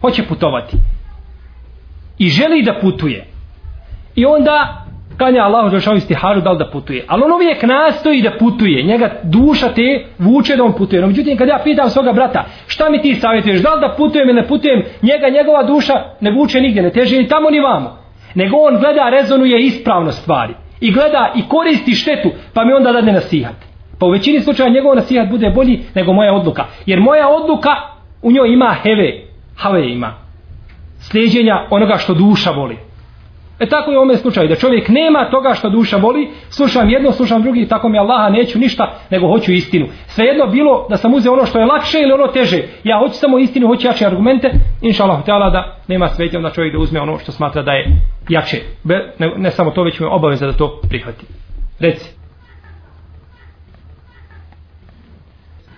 Hoće 0.00 0.22
putovati. 0.22 0.76
I 2.18 2.28
želi 2.28 2.62
da 2.62 2.78
putuje. 2.80 3.26
I 4.14 4.26
onda 4.26 4.86
kanja 5.16 5.42
Allahu 5.42 5.70
Đelšanu 5.70 5.96
istiharu 5.96 6.40
da 6.40 6.50
li 6.50 6.58
da 6.58 6.70
putuje. 6.70 7.04
Ali 7.08 7.22
on 7.22 7.32
uvijek 7.32 7.62
nastoji 7.62 8.22
da 8.22 8.30
putuje. 8.38 8.82
Njega 8.82 9.10
duša 9.22 9.68
te 9.68 10.04
vuče 10.18 10.56
da 10.56 10.64
on 10.64 10.72
putuje. 10.72 11.00
No, 11.00 11.06
međutim, 11.06 11.36
kad 11.36 11.48
ja 11.48 11.60
pitam 11.64 11.90
svoga 11.90 12.12
brata, 12.12 12.44
šta 12.66 12.90
mi 12.90 13.02
ti 13.02 13.14
savjetuješ, 13.14 13.60
da 13.60 13.74
li 13.74 13.80
da 13.80 13.94
putujem 13.96 14.28
ili 14.28 14.40
ne 14.40 14.48
putujem, 14.48 14.82
njega, 15.02 15.28
njegova 15.28 15.62
duša 15.62 15.94
ne 16.20 16.30
vuče 16.30 16.60
nigdje, 16.60 16.82
ne 16.82 16.90
teže 16.90 17.18
ni 17.18 17.28
tamo 17.28 17.50
ni 17.50 17.60
vamo. 17.60 17.98
Nego 18.34 18.56
on 18.56 18.78
gleda, 18.78 19.08
rezonuje 19.10 19.60
ispravno 19.60 20.12
stvari. 20.12 20.54
I 20.80 20.92
gleda 20.92 21.32
i 21.36 21.42
koristi 21.48 21.94
štetu, 21.94 22.30
pa 22.54 22.64
mi 22.64 22.72
onda 22.72 22.92
dadne 22.92 23.12
nasihat. 23.12 23.54
Pa 23.98 24.06
u 24.06 24.10
većini 24.10 24.40
slučaja 24.40 24.70
njegov 24.70 24.96
nasihat 24.96 25.30
bude 25.30 25.50
bolji 25.50 25.80
nego 25.94 26.12
moja 26.12 26.34
odluka. 26.34 26.64
Jer 26.86 27.00
moja 27.00 27.28
odluka 27.28 27.70
u 28.22 28.32
njoj 28.32 28.52
ima 28.52 28.76
heve, 28.82 29.22
have 29.56 29.86
ima. 29.92 30.14
Slijedženja 30.98 31.66
onoga 31.70 31.96
što 31.96 32.14
duša 32.14 32.50
voli. 32.50 32.76
E 33.60 33.66
tako 33.66 33.90
je 33.90 33.96
u 33.96 34.00
ovome 34.00 34.16
slučaju, 34.16 34.48
da 34.48 34.54
čovjek 34.54 34.88
nema 34.88 35.30
toga 35.30 35.54
što 35.54 35.70
duša 35.70 35.96
voli, 35.96 36.28
slušam 36.48 36.90
jedno, 36.90 37.12
slušam 37.12 37.42
drugi, 37.42 37.68
tako 37.68 37.88
mi 37.88 37.98
Allaha 37.98 38.30
neću 38.30 38.58
ništa, 38.58 38.98
nego 39.10 39.28
hoću 39.28 39.52
istinu. 39.52 39.86
Svejedno 40.06 40.46
bilo 40.46 40.86
da 40.90 40.96
sam 40.96 41.14
uzeo 41.14 41.32
ono 41.32 41.46
što 41.46 41.58
je 41.58 41.66
lakše 41.66 41.98
ili 42.00 42.12
ono 42.12 42.26
teže, 42.26 42.62
ja 42.84 42.98
hoću 42.98 43.14
samo 43.14 43.38
istinu, 43.38 43.66
hoću 43.66 43.86
jače 43.86 44.06
argumente, 44.06 44.50
inša 44.82 45.04
Allah, 45.04 45.20
htjela 45.20 45.50
da 45.50 45.76
nema 45.88 46.08
svetja 46.08 46.38
onda 46.38 46.50
čovjek 46.50 46.72
da 46.72 46.78
uzme 46.78 47.00
ono 47.00 47.18
što 47.18 47.32
smatra 47.32 47.62
da 47.62 47.72
je 47.72 47.86
jače. 48.28 48.56
Be, 48.84 49.12
ne, 49.18 49.32
ne 49.36 49.50
samo 49.50 49.70
to, 49.70 49.82
već 49.82 50.00
mu 50.00 50.06
je 50.06 50.10
obaveza 50.10 50.46
da 50.46 50.52
to 50.52 50.80
prihvati. 50.88 51.26
Reci. 51.80 52.16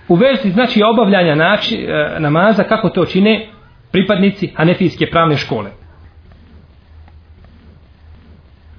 U 0.08 0.14
verzi 0.14 0.50
znači 0.50 0.82
obavljanja 0.82 1.34
nači, 1.34 1.76
e, 1.76 2.20
namaza, 2.20 2.64
kako 2.64 2.88
to 2.88 3.04
čine 3.04 3.48
pripadnici 3.92 4.52
Hanefijske 4.56 5.06
pravne 5.06 5.36
škole. 5.36 5.77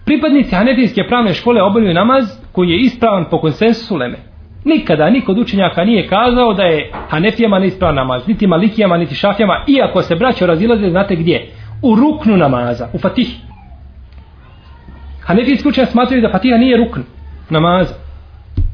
Pripadnici 0.09 0.55
Hanefijske 0.55 1.03
pravne 1.07 1.33
škole 1.33 1.61
obavljaju 1.61 1.93
namaz 1.93 2.25
koji 2.51 2.69
je 2.69 2.79
ispravan 2.79 3.25
po 3.31 3.39
konsensusu 3.39 3.95
Leme. 3.95 4.17
Nikada 4.65 5.09
niko 5.09 5.31
od 5.31 5.37
učenjaka 5.37 5.83
nije 5.83 6.07
kazao 6.07 6.53
da 6.53 6.63
je 6.63 6.91
Hanefijama 7.09 7.59
neispravan 7.59 7.95
namaz, 7.95 8.27
niti 8.27 8.47
Malikijama, 8.47 8.97
niti 8.97 9.15
Šafijama, 9.15 9.63
iako 9.67 10.01
se 10.01 10.15
braćo 10.15 10.45
razilaze, 10.45 10.89
znate 10.89 11.15
gdje? 11.15 11.49
U 11.81 11.95
ruknu 11.95 12.37
namaza, 12.37 12.87
u 12.93 12.99
Fatihi. 12.99 13.37
Hanefijski 15.21 15.69
učenjaci 15.69 15.91
smatraju 15.91 16.21
da 16.21 16.31
Fatiha 16.31 16.57
nije 16.57 16.77
rukn 16.77 17.01
namaza. 17.49 17.93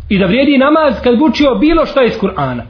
I 0.10 0.20
da 0.20 0.26
vrijedi 0.26 0.58
namaz 0.58 1.02
kad 1.04 1.22
učio 1.22 1.56
bilo 1.56 1.86
što 1.86 2.04
iz 2.04 2.14
Kur'ana. 2.22 2.64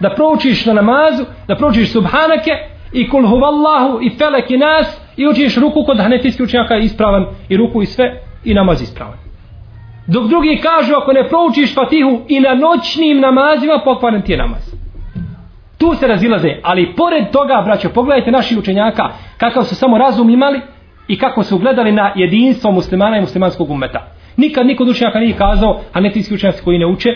Da 0.00 0.10
proučiš 0.14 0.66
na 0.66 0.72
namazu, 0.72 1.24
da 1.48 1.56
proučiš 1.56 1.92
subhanake 1.92 2.52
i 2.92 3.08
kul 3.08 3.28
huvallahu 3.28 3.98
i 4.02 4.10
felek 4.18 4.50
i 4.50 4.56
nas 4.56 5.03
i 5.16 5.28
učiš 5.28 5.56
ruku 5.56 5.84
kod 5.86 5.98
hanefijskih 6.00 6.44
učenjaka 6.44 6.76
ispravan 6.76 7.26
i 7.48 7.56
ruku 7.56 7.82
i 7.82 7.86
sve 7.86 8.20
i 8.44 8.54
namaz 8.54 8.82
ispravan. 8.82 9.18
Dok 10.06 10.28
drugi 10.28 10.60
kažu 10.62 10.94
ako 11.02 11.12
ne 11.12 11.28
proučiš 11.28 11.74
fatihu 11.74 12.20
i 12.28 12.40
na 12.40 12.54
noćnim 12.54 13.20
namazima 13.20 13.80
pokvaren 13.84 14.22
ti 14.22 14.32
je 14.32 14.38
namaz. 14.38 14.74
Tu 15.78 15.94
se 15.94 16.06
razilaze, 16.06 16.48
ali 16.62 16.94
pored 16.96 17.30
toga, 17.32 17.62
braćo, 17.64 17.88
pogledajte 17.88 18.30
naši 18.30 18.58
učenjaka 18.58 19.08
kakav 19.36 19.64
su 19.64 19.74
samo 19.74 19.98
razum 19.98 20.30
imali 20.30 20.60
i 21.08 21.18
kako 21.18 21.42
su 21.42 21.58
gledali 21.58 21.92
na 21.92 22.12
jedinstvo 22.16 22.70
muslimana 22.70 23.18
i 23.18 23.20
muslimanskog 23.20 23.70
umeta. 23.70 24.06
Nikad 24.36 24.66
niko 24.66 24.82
od 24.82 24.88
učenjaka 24.88 25.18
nije 25.18 25.36
kazao, 25.36 25.80
a 25.92 26.00
ne 26.00 26.12
tiski 26.12 26.34
učenjaci 26.34 26.64
koji 26.64 26.78
ne 26.78 26.86
uče, 26.86 27.08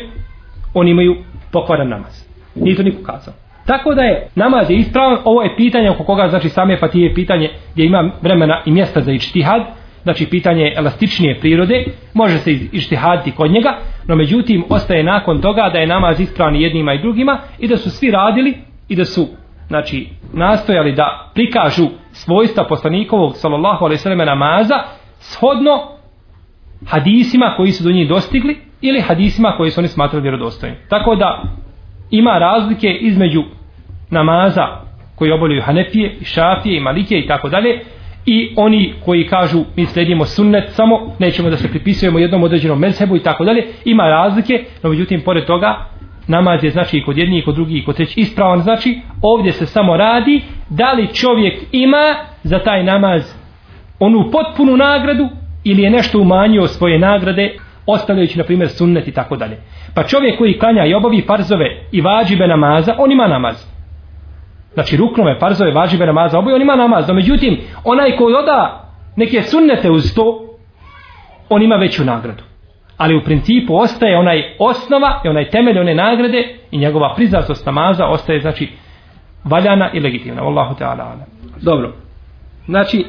oni 0.74 0.90
imaju 0.90 1.16
pokvaran 1.52 1.88
namaz. 1.88 2.24
Nije 2.54 2.76
to 2.76 2.82
niko 2.82 3.02
kazao. 3.02 3.34
Tako 3.68 3.94
da 3.94 4.02
je 4.02 4.28
namaz 4.34 4.70
je 4.70 4.76
ispravan, 4.76 5.18
ovo 5.24 5.42
je 5.42 5.56
pitanje 5.56 5.90
oko 5.90 6.04
koga 6.04 6.28
znači 6.28 6.48
same 6.48 6.76
fatije 6.76 7.14
pitanje 7.14 7.50
gdje 7.72 7.84
ima 7.84 8.10
vremena 8.22 8.62
i 8.66 8.70
mjesta 8.70 9.00
za 9.00 9.12
ištihad, 9.12 9.62
znači 10.02 10.26
pitanje 10.26 10.72
elastičnije 10.76 11.40
prirode, 11.40 11.84
može 12.14 12.38
se 12.38 12.52
ištihaditi 12.72 13.32
kod 13.32 13.50
njega, 13.50 13.78
no 14.06 14.16
međutim 14.16 14.64
ostaje 14.68 15.02
nakon 15.02 15.40
toga 15.40 15.70
da 15.72 15.78
je 15.78 15.86
namaz 15.86 16.20
ispravan 16.20 16.56
jednima 16.56 16.94
i 16.94 16.98
drugima 16.98 17.38
i 17.58 17.68
da 17.68 17.76
su 17.76 17.90
svi 17.90 18.10
radili 18.10 18.54
i 18.88 18.96
da 18.96 19.04
su 19.04 19.26
znači 19.68 20.08
nastojali 20.32 20.92
da 20.92 21.30
prikažu 21.34 21.88
svojstva 22.12 22.64
poslanikovog 22.64 23.36
sallallahu 23.36 23.84
alejhi 23.84 23.98
ve 23.98 24.02
selleme 24.02 24.24
namaza 24.24 24.82
shodno 25.18 25.88
hadisima 26.86 27.54
koji 27.56 27.72
su 27.72 27.84
do 27.84 27.90
njih 27.90 28.08
dostigli 28.08 28.56
ili 28.80 29.00
hadisima 29.00 29.54
koji 29.56 29.70
su 29.70 29.80
oni 29.80 29.88
smatrali 29.88 30.22
vjerodostojnim. 30.22 30.78
Tako 30.88 31.14
da 31.14 31.42
ima 32.10 32.38
razlike 32.38 32.88
između 32.88 33.42
namaza 34.10 34.66
koji 35.14 35.32
obavljaju 35.32 35.62
Hanefije, 35.62 36.16
i 36.20 36.24
Šafije 36.24 36.76
i 36.76 36.80
Malikije 36.80 37.20
i 37.20 37.26
tako 37.26 37.48
dalje 37.48 37.80
i 38.26 38.52
oni 38.56 38.94
koji 39.04 39.26
kažu 39.26 39.64
mi 39.76 39.86
sledimo 39.86 40.24
sunnet 40.24 40.64
samo, 40.70 41.14
nećemo 41.18 41.50
da 41.50 41.56
se 41.56 41.68
pripisujemo 41.68 42.18
jednom 42.18 42.42
određenom 42.42 42.78
mezhebu 42.78 43.16
i 43.16 43.22
tako 43.22 43.44
dalje, 43.44 43.66
ima 43.84 44.02
razlike, 44.02 44.64
no 44.82 44.90
međutim 44.90 45.20
pored 45.20 45.44
toga 45.46 45.86
namaz 46.26 46.64
je 46.64 46.70
znači 46.70 46.98
i 46.98 47.02
kod 47.02 47.18
jednih 47.18 47.42
i 47.42 47.44
kod 47.44 47.54
drugih 47.54 47.82
i 47.82 47.84
kod 47.84 47.96
trećih 47.96 48.18
ispravan 48.18 48.60
znači 48.60 48.98
ovdje 49.22 49.52
se 49.52 49.66
samo 49.66 49.96
radi 49.96 50.42
da 50.70 50.92
li 50.92 51.14
čovjek 51.14 51.54
ima 51.72 52.16
za 52.42 52.58
taj 52.58 52.84
namaz 52.84 53.34
onu 53.98 54.30
potpunu 54.30 54.76
nagradu 54.76 55.28
ili 55.64 55.82
je 55.82 55.90
nešto 55.90 56.20
umanjio 56.20 56.66
svoje 56.66 56.98
nagrade 56.98 57.56
ostavljajući 57.86 58.38
na 58.38 58.44
primjer 58.44 58.68
sunnet 58.68 59.08
i 59.08 59.12
tako 59.12 59.36
dalje. 59.36 59.56
Pa 59.94 60.02
čovjek 60.02 60.38
koji 60.38 60.58
klanja 60.58 60.84
i 60.84 60.94
obavi 60.94 61.24
farzove 61.26 61.66
i 61.92 62.00
vađibe 62.00 62.46
namaza 62.46 62.94
on 62.98 63.12
ima 63.12 63.28
namaz 63.28 63.77
znači 64.78 64.96
ruknove, 64.96 65.38
farzove, 65.40 65.72
vađibe 65.72 66.06
namaza 66.06 66.38
oboje 66.38 66.54
on 66.54 66.62
ima 66.62 66.76
namaz 66.76 67.08
no 67.08 67.14
međutim 67.14 67.60
onaj 67.84 68.16
koji 68.16 68.34
oda 68.34 68.90
neke 69.16 69.42
sunnete 69.42 69.90
uz 69.90 70.14
to 70.14 70.44
on 71.48 71.62
ima 71.62 71.76
veću 71.76 72.04
nagradu. 72.04 72.42
Ali 72.96 73.16
u 73.16 73.22
principu 73.24 73.76
ostaje 73.76 74.18
onaj 74.18 74.54
osnova 74.58 75.20
i 75.24 75.28
onaj 75.28 75.50
temelj 75.50 75.78
one 75.78 75.94
nagrade 75.94 76.56
i 76.70 76.78
njegova 76.78 77.14
priznatost 77.16 77.66
namaza 77.66 78.06
ostaje 78.06 78.40
znači 78.40 78.68
valjana 79.44 79.90
i 79.92 80.00
legitimna. 80.00 80.42
Allahu 80.42 80.74
Teala 80.74 81.16
dobro. 81.62 81.92
Znači 82.66 83.06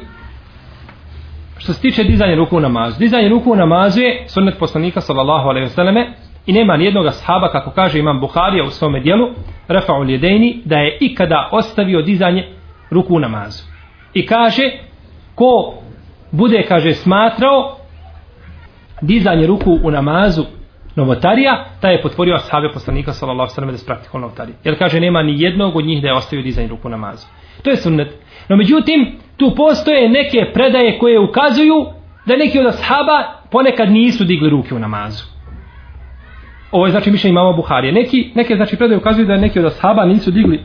što 1.58 1.72
se 1.72 1.80
tiče 1.80 2.04
dizanja 2.04 2.34
ruku 2.34 2.56
u 2.56 2.60
namazu. 2.60 2.98
Dizanje 2.98 3.28
ruku 3.28 3.52
u 3.52 3.56
namazu 3.56 4.00
je 4.00 4.24
sunnet 4.28 4.58
poslanika 4.58 5.00
sallallahu 5.00 5.48
alaihi 5.48 5.68
wasallam 5.68 6.06
i 6.50 6.52
nema 6.52 6.76
nijednog 6.76 7.12
sahaba 7.12 7.50
kako 7.52 7.70
kaže 7.70 7.98
imam 7.98 8.20
Buharija 8.20 8.64
u 8.64 8.70
svome 8.70 9.00
dijelu 9.00 9.28
Rafa'ul 9.68 10.10
Jedejni 10.10 10.62
da 10.64 10.76
je 10.76 10.98
ikada 11.00 11.48
ostavio 11.52 12.02
dizanje 12.02 12.48
ruku 12.90 13.14
u 13.14 13.18
namazu 13.18 13.62
i 14.14 14.26
kaže 14.26 14.70
ko 15.34 15.74
bude 16.30 16.62
kaže 16.68 16.94
smatrao 16.94 17.76
dizanje 19.02 19.46
ruku 19.46 19.78
u 19.82 19.90
namazu 19.90 20.44
novotarija, 20.96 21.64
taj 21.80 21.92
je 21.92 22.02
potvorio 22.02 22.34
ashabe 22.34 22.72
poslanika 22.72 23.12
sallallahu 23.12 23.54
sallam 23.54 23.70
da 23.70 23.78
se 23.78 23.86
da 23.86 24.18
novotarija. 24.18 24.56
Jer 24.64 24.78
kaže 24.78 25.00
nema 25.00 25.22
ni 25.22 25.42
jednog 25.42 25.76
od 25.76 25.84
njih 25.84 26.02
da 26.02 26.08
je 26.08 26.14
ostavio 26.14 26.42
dizanje 26.42 26.68
ruku 26.68 26.88
u 26.88 26.90
namazu. 26.90 27.26
To 27.62 27.70
je 27.70 27.76
sunnet. 27.76 28.08
No 28.48 28.56
međutim, 28.56 29.18
tu 29.36 29.54
postoje 29.56 30.08
neke 30.08 30.52
predaje 30.54 30.98
koje 30.98 31.20
ukazuju 31.20 31.86
da 32.26 32.36
neki 32.36 32.58
od 32.58 32.66
ashaba 32.66 33.18
ponekad 33.50 33.90
nisu 33.90 34.24
digli 34.24 34.50
ruke 34.50 34.74
u 34.74 34.78
namazu. 34.78 35.24
Ovo 36.72 36.86
je 36.86 36.90
znači 36.90 37.10
mišljenje 37.10 37.32
imama 37.32 37.52
Buharije. 37.52 37.92
Neki, 37.92 38.30
neke 38.34 38.56
znači 38.56 38.76
predaje 38.76 38.98
ukazuju 38.98 39.26
da 39.26 39.36
neki 39.36 39.58
od 39.58 39.64
ashaba 39.64 40.04
nisu 40.04 40.30
digli 40.30 40.60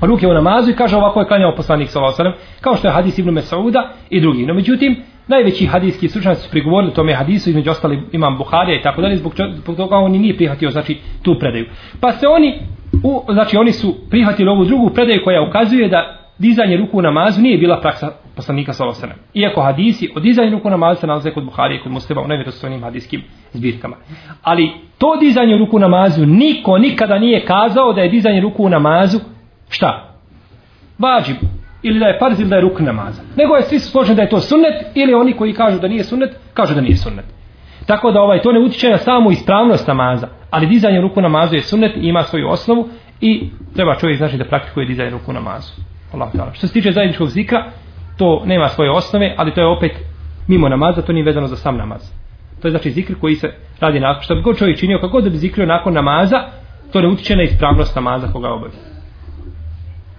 ruke 0.00 0.26
u 0.26 0.34
namazu 0.34 0.70
i 0.70 0.76
kaže 0.76 0.96
ovako 0.96 1.20
je 1.20 1.26
klanjao 1.26 1.56
poslanik 1.56 1.90
sallallahu 1.90 2.22
alejhi 2.22 2.38
ve 2.38 2.44
kao 2.60 2.76
što 2.76 2.88
je 2.88 2.92
hadis 2.92 3.18
Ibn 3.18 3.30
Mesauda 3.30 3.92
i 4.10 4.20
drugi. 4.20 4.46
No 4.46 4.54
međutim, 4.54 4.96
Najveći 5.28 5.66
hadijski 5.66 6.08
stručnjaci 6.08 6.42
su 6.42 6.50
prigovorili 6.50 6.92
tome 6.92 7.14
hadisu, 7.14 7.50
između 7.50 7.70
ostali 7.70 8.02
imam 8.12 8.36
Buharija 8.38 8.78
i 8.78 8.82
tako 8.82 9.00
dalje, 9.00 9.16
zbog, 9.16 9.32
zbog 9.54 9.76
toga 9.76 9.96
oni 9.96 10.18
nije 10.18 10.36
prihvatio 10.36 10.70
znači, 10.70 10.98
tu 11.22 11.36
predaju. 11.38 11.66
Pa 12.00 12.12
se 12.12 12.26
oni, 12.28 12.58
u, 13.02 13.22
znači 13.32 13.56
oni 13.56 13.72
su 13.72 13.94
prihvatili 14.10 14.48
ovu 14.48 14.64
drugu 14.64 14.90
predaju 14.90 15.20
koja 15.24 15.48
ukazuje 15.48 15.88
da 15.88 16.23
dizanje 16.38 16.76
ruku 16.76 16.98
u 16.98 17.02
namazu 17.02 17.40
nije 17.40 17.58
bila 17.58 17.80
praksa 17.80 18.10
poslanika 18.36 18.72
sa 18.72 18.86
osanem. 18.86 19.16
Iako 19.34 19.62
hadisi 19.62 20.10
o 20.16 20.20
dizanju 20.20 20.50
ruku 20.50 20.68
u 20.68 20.70
namazu 20.70 21.00
se 21.00 21.06
nalaze 21.06 21.30
kod 21.30 21.44
Buharije 21.44 21.78
i 21.78 21.82
kod 21.82 21.92
muslima 21.92 22.20
u 22.20 22.28
nevjerostojnim 22.28 22.82
hadijskim 22.82 23.22
zbirkama. 23.52 23.96
Ali 24.42 24.70
to 24.98 25.16
dizanje 25.20 25.58
ruku 25.58 25.76
u 25.76 25.80
namazu 25.80 26.26
niko 26.26 26.78
nikada 26.78 27.18
nije 27.18 27.44
kazao 27.44 27.92
da 27.92 28.00
je 28.00 28.08
dizanje 28.08 28.40
ruku 28.40 28.64
u 28.64 28.68
namazu 28.68 29.18
šta? 29.68 30.14
Vađib 30.98 31.36
ili 31.82 31.98
da 31.98 32.06
je 32.06 32.18
farz 32.18 32.40
ili 32.40 32.48
da 32.48 32.56
je 32.56 32.62
ruk 32.62 32.80
namaza. 32.80 33.22
Nego 33.36 33.56
je 33.56 33.62
svi 33.62 33.78
su 33.78 33.90
složeni 33.90 34.16
da 34.16 34.22
je 34.22 34.28
to 34.28 34.40
sunnet 34.40 34.74
ili 34.94 35.14
oni 35.14 35.32
koji 35.32 35.52
kažu 35.52 35.78
da 35.78 35.88
nije 35.88 36.04
sunnet, 36.04 36.30
kažu 36.54 36.74
da 36.74 36.80
nije 36.80 36.96
sunnet. 36.96 37.24
Tako 37.86 38.12
da 38.12 38.20
ovaj 38.20 38.42
to 38.42 38.52
ne 38.52 38.60
utiče 38.60 38.90
na 38.90 38.98
samu 38.98 39.30
ispravnost 39.30 39.88
namaza, 39.88 40.28
ali 40.50 40.66
dizanje 40.66 41.00
ruku 41.00 41.20
namazu 41.20 41.54
je 41.54 41.62
sunnet 41.62 41.96
i 41.96 42.08
ima 42.08 42.22
svoju 42.22 42.48
osnovu 42.48 42.88
i 43.20 43.50
treba 43.74 43.94
čovjek 43.94 44.18
znači 44.18 44.36
da 44.36 44.44
praktikuje 44.44 44.86
dizanje 44.86 45.10
ruku 45.10 45.32
namazu. 45.32 45.72
Allah 46.14 46.32
ta'ala. 46.32 46.52
Što 46.52 46.66
se 46.66 46.72
tiče 46.72 46.92
zajedničkog 46.92 47.28
zikra, 47.28 47.70
to 48.18 48.42
nema 48.46 48.68
svoje 48.68 48.90
osnove, 48.90 49.34
ali 49.38 49.54
to 49.54 49.60
je 49.60 49.66
opet 49.66 49.92
mimo 50.48 50.68
namaza, 50.68 51.02
to 51.02 51.12
nije 51.12 51.24
vezano 51.24 51.46
za 51.46 51.56
sam 51.56 51.76
namaz. 51.76 52.12
To 52.62 52.68
je 52.68 52.72
znači 52.72 52.90
zikr 52.90 53.14
koji 53.20 53.34
se 53.34 53.54
radi 53.80 54.00
nakon, 54.00 54.22
što 54.22 54.34
bi 54.34 54.42
god 54.42 54.58
čovjek 54.58 54.78
činio, 54.78 54.98
kako 55.00 55.20
da 55.20 55.30
bi 55.30 55.36
zikrio 55.36 55.66
nakon 55.66 55.94
namaza, 55.94 56.36
to 56.92 57.00
ne 57.00 57.08
utiče 57.08 57.36
na 57.36 57.42
ispravnost 57.42 57.96
namaza 57.96 58.26
koga 58.32 58.48
obavlja. 58.48 58.78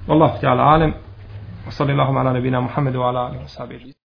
Allah 0.08 0.32
ta'ala 0.42 0.64
alem, 0.64 0.94
wa 1.68 1.72
sallallahu 1.72 2.18
ala 2.18 2.34
nabina 2.34 2.62
Muhammedu 2.62 3.02
ala 3.02 3.20
alim, 3.20 3.96